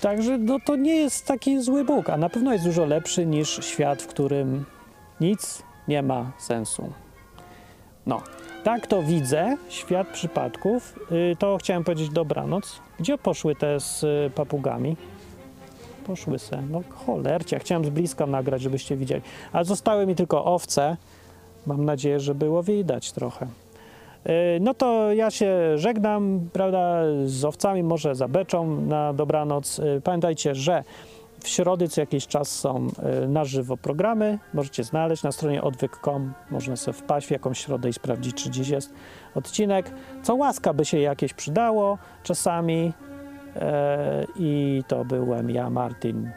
[0.00, 3.64] Także no, to nie jest taki zły Bóg, a na pewno jest dużo lepszy niż
[3.64, 4.64] świat, w którym
[5.20, 6.92] nic nie ma sensu.
[8.06, 8.22] No,
[8.64, 10.98] tak to widzę, świat przypadków.
[11.32, 12.80] Y, to chciałem powiedzieć dobranoc.
[12.98, 14.96] Gdzie poszły te z y, papugami?
[16.06, 16.62] Poszły se.
[16.70, 19.22] No cholercie, chciałem z bliska nagrać, żebyście widzieli.
[19.52, 20.96] Ale zostały mi tylko owce.
[21.66, 23.46] Mam nadzieję, że było widać trochę.
[23.46, 24.30] Y,
[24.60, 29.80] no to ja się żegnam, prawda, z owcami, może za beczą na dobranoc.
[30.04, 30.84] Pamiętajcie, że
[31.42, 34.38] w środy co jakiś czas są e, na żywo programy.
[34.54, 36.32] Możecie znaleźć na stronie odwyk.com.
[36.50, 38.94] Można sobie wpaść w jakąś środę i sprawdzić, czy dziś jest
[39.34, 39.90] odcinek.
[40.22, 42.92] Co łaska by się jakieś przydało czasami.
[43.56, 46.30] E, I to byłem ja, Martin.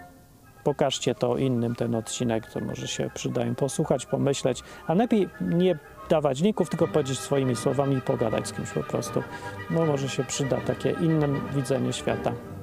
[0.64, 4.64] Pokażcie to innym ten odcinek, to może się przydają posłuchać, pomyśleć.
[4.88, 5.78] A lepiej nie
[6.10, 9.24] dawać linków, tylko powiedzieć swoimi słowami i pogadać z kimś po prostu.
[9.70, 12.55] No może się przyda takie inne widzenie świata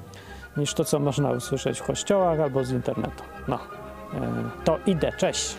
[0.57, 3.23] niż to, co można usłyszeć w kościołach albo z internetu.
[3.47, 3.59] No,
[4.13, 4.19] e,
[4.63, 5.57] to idę, cześć.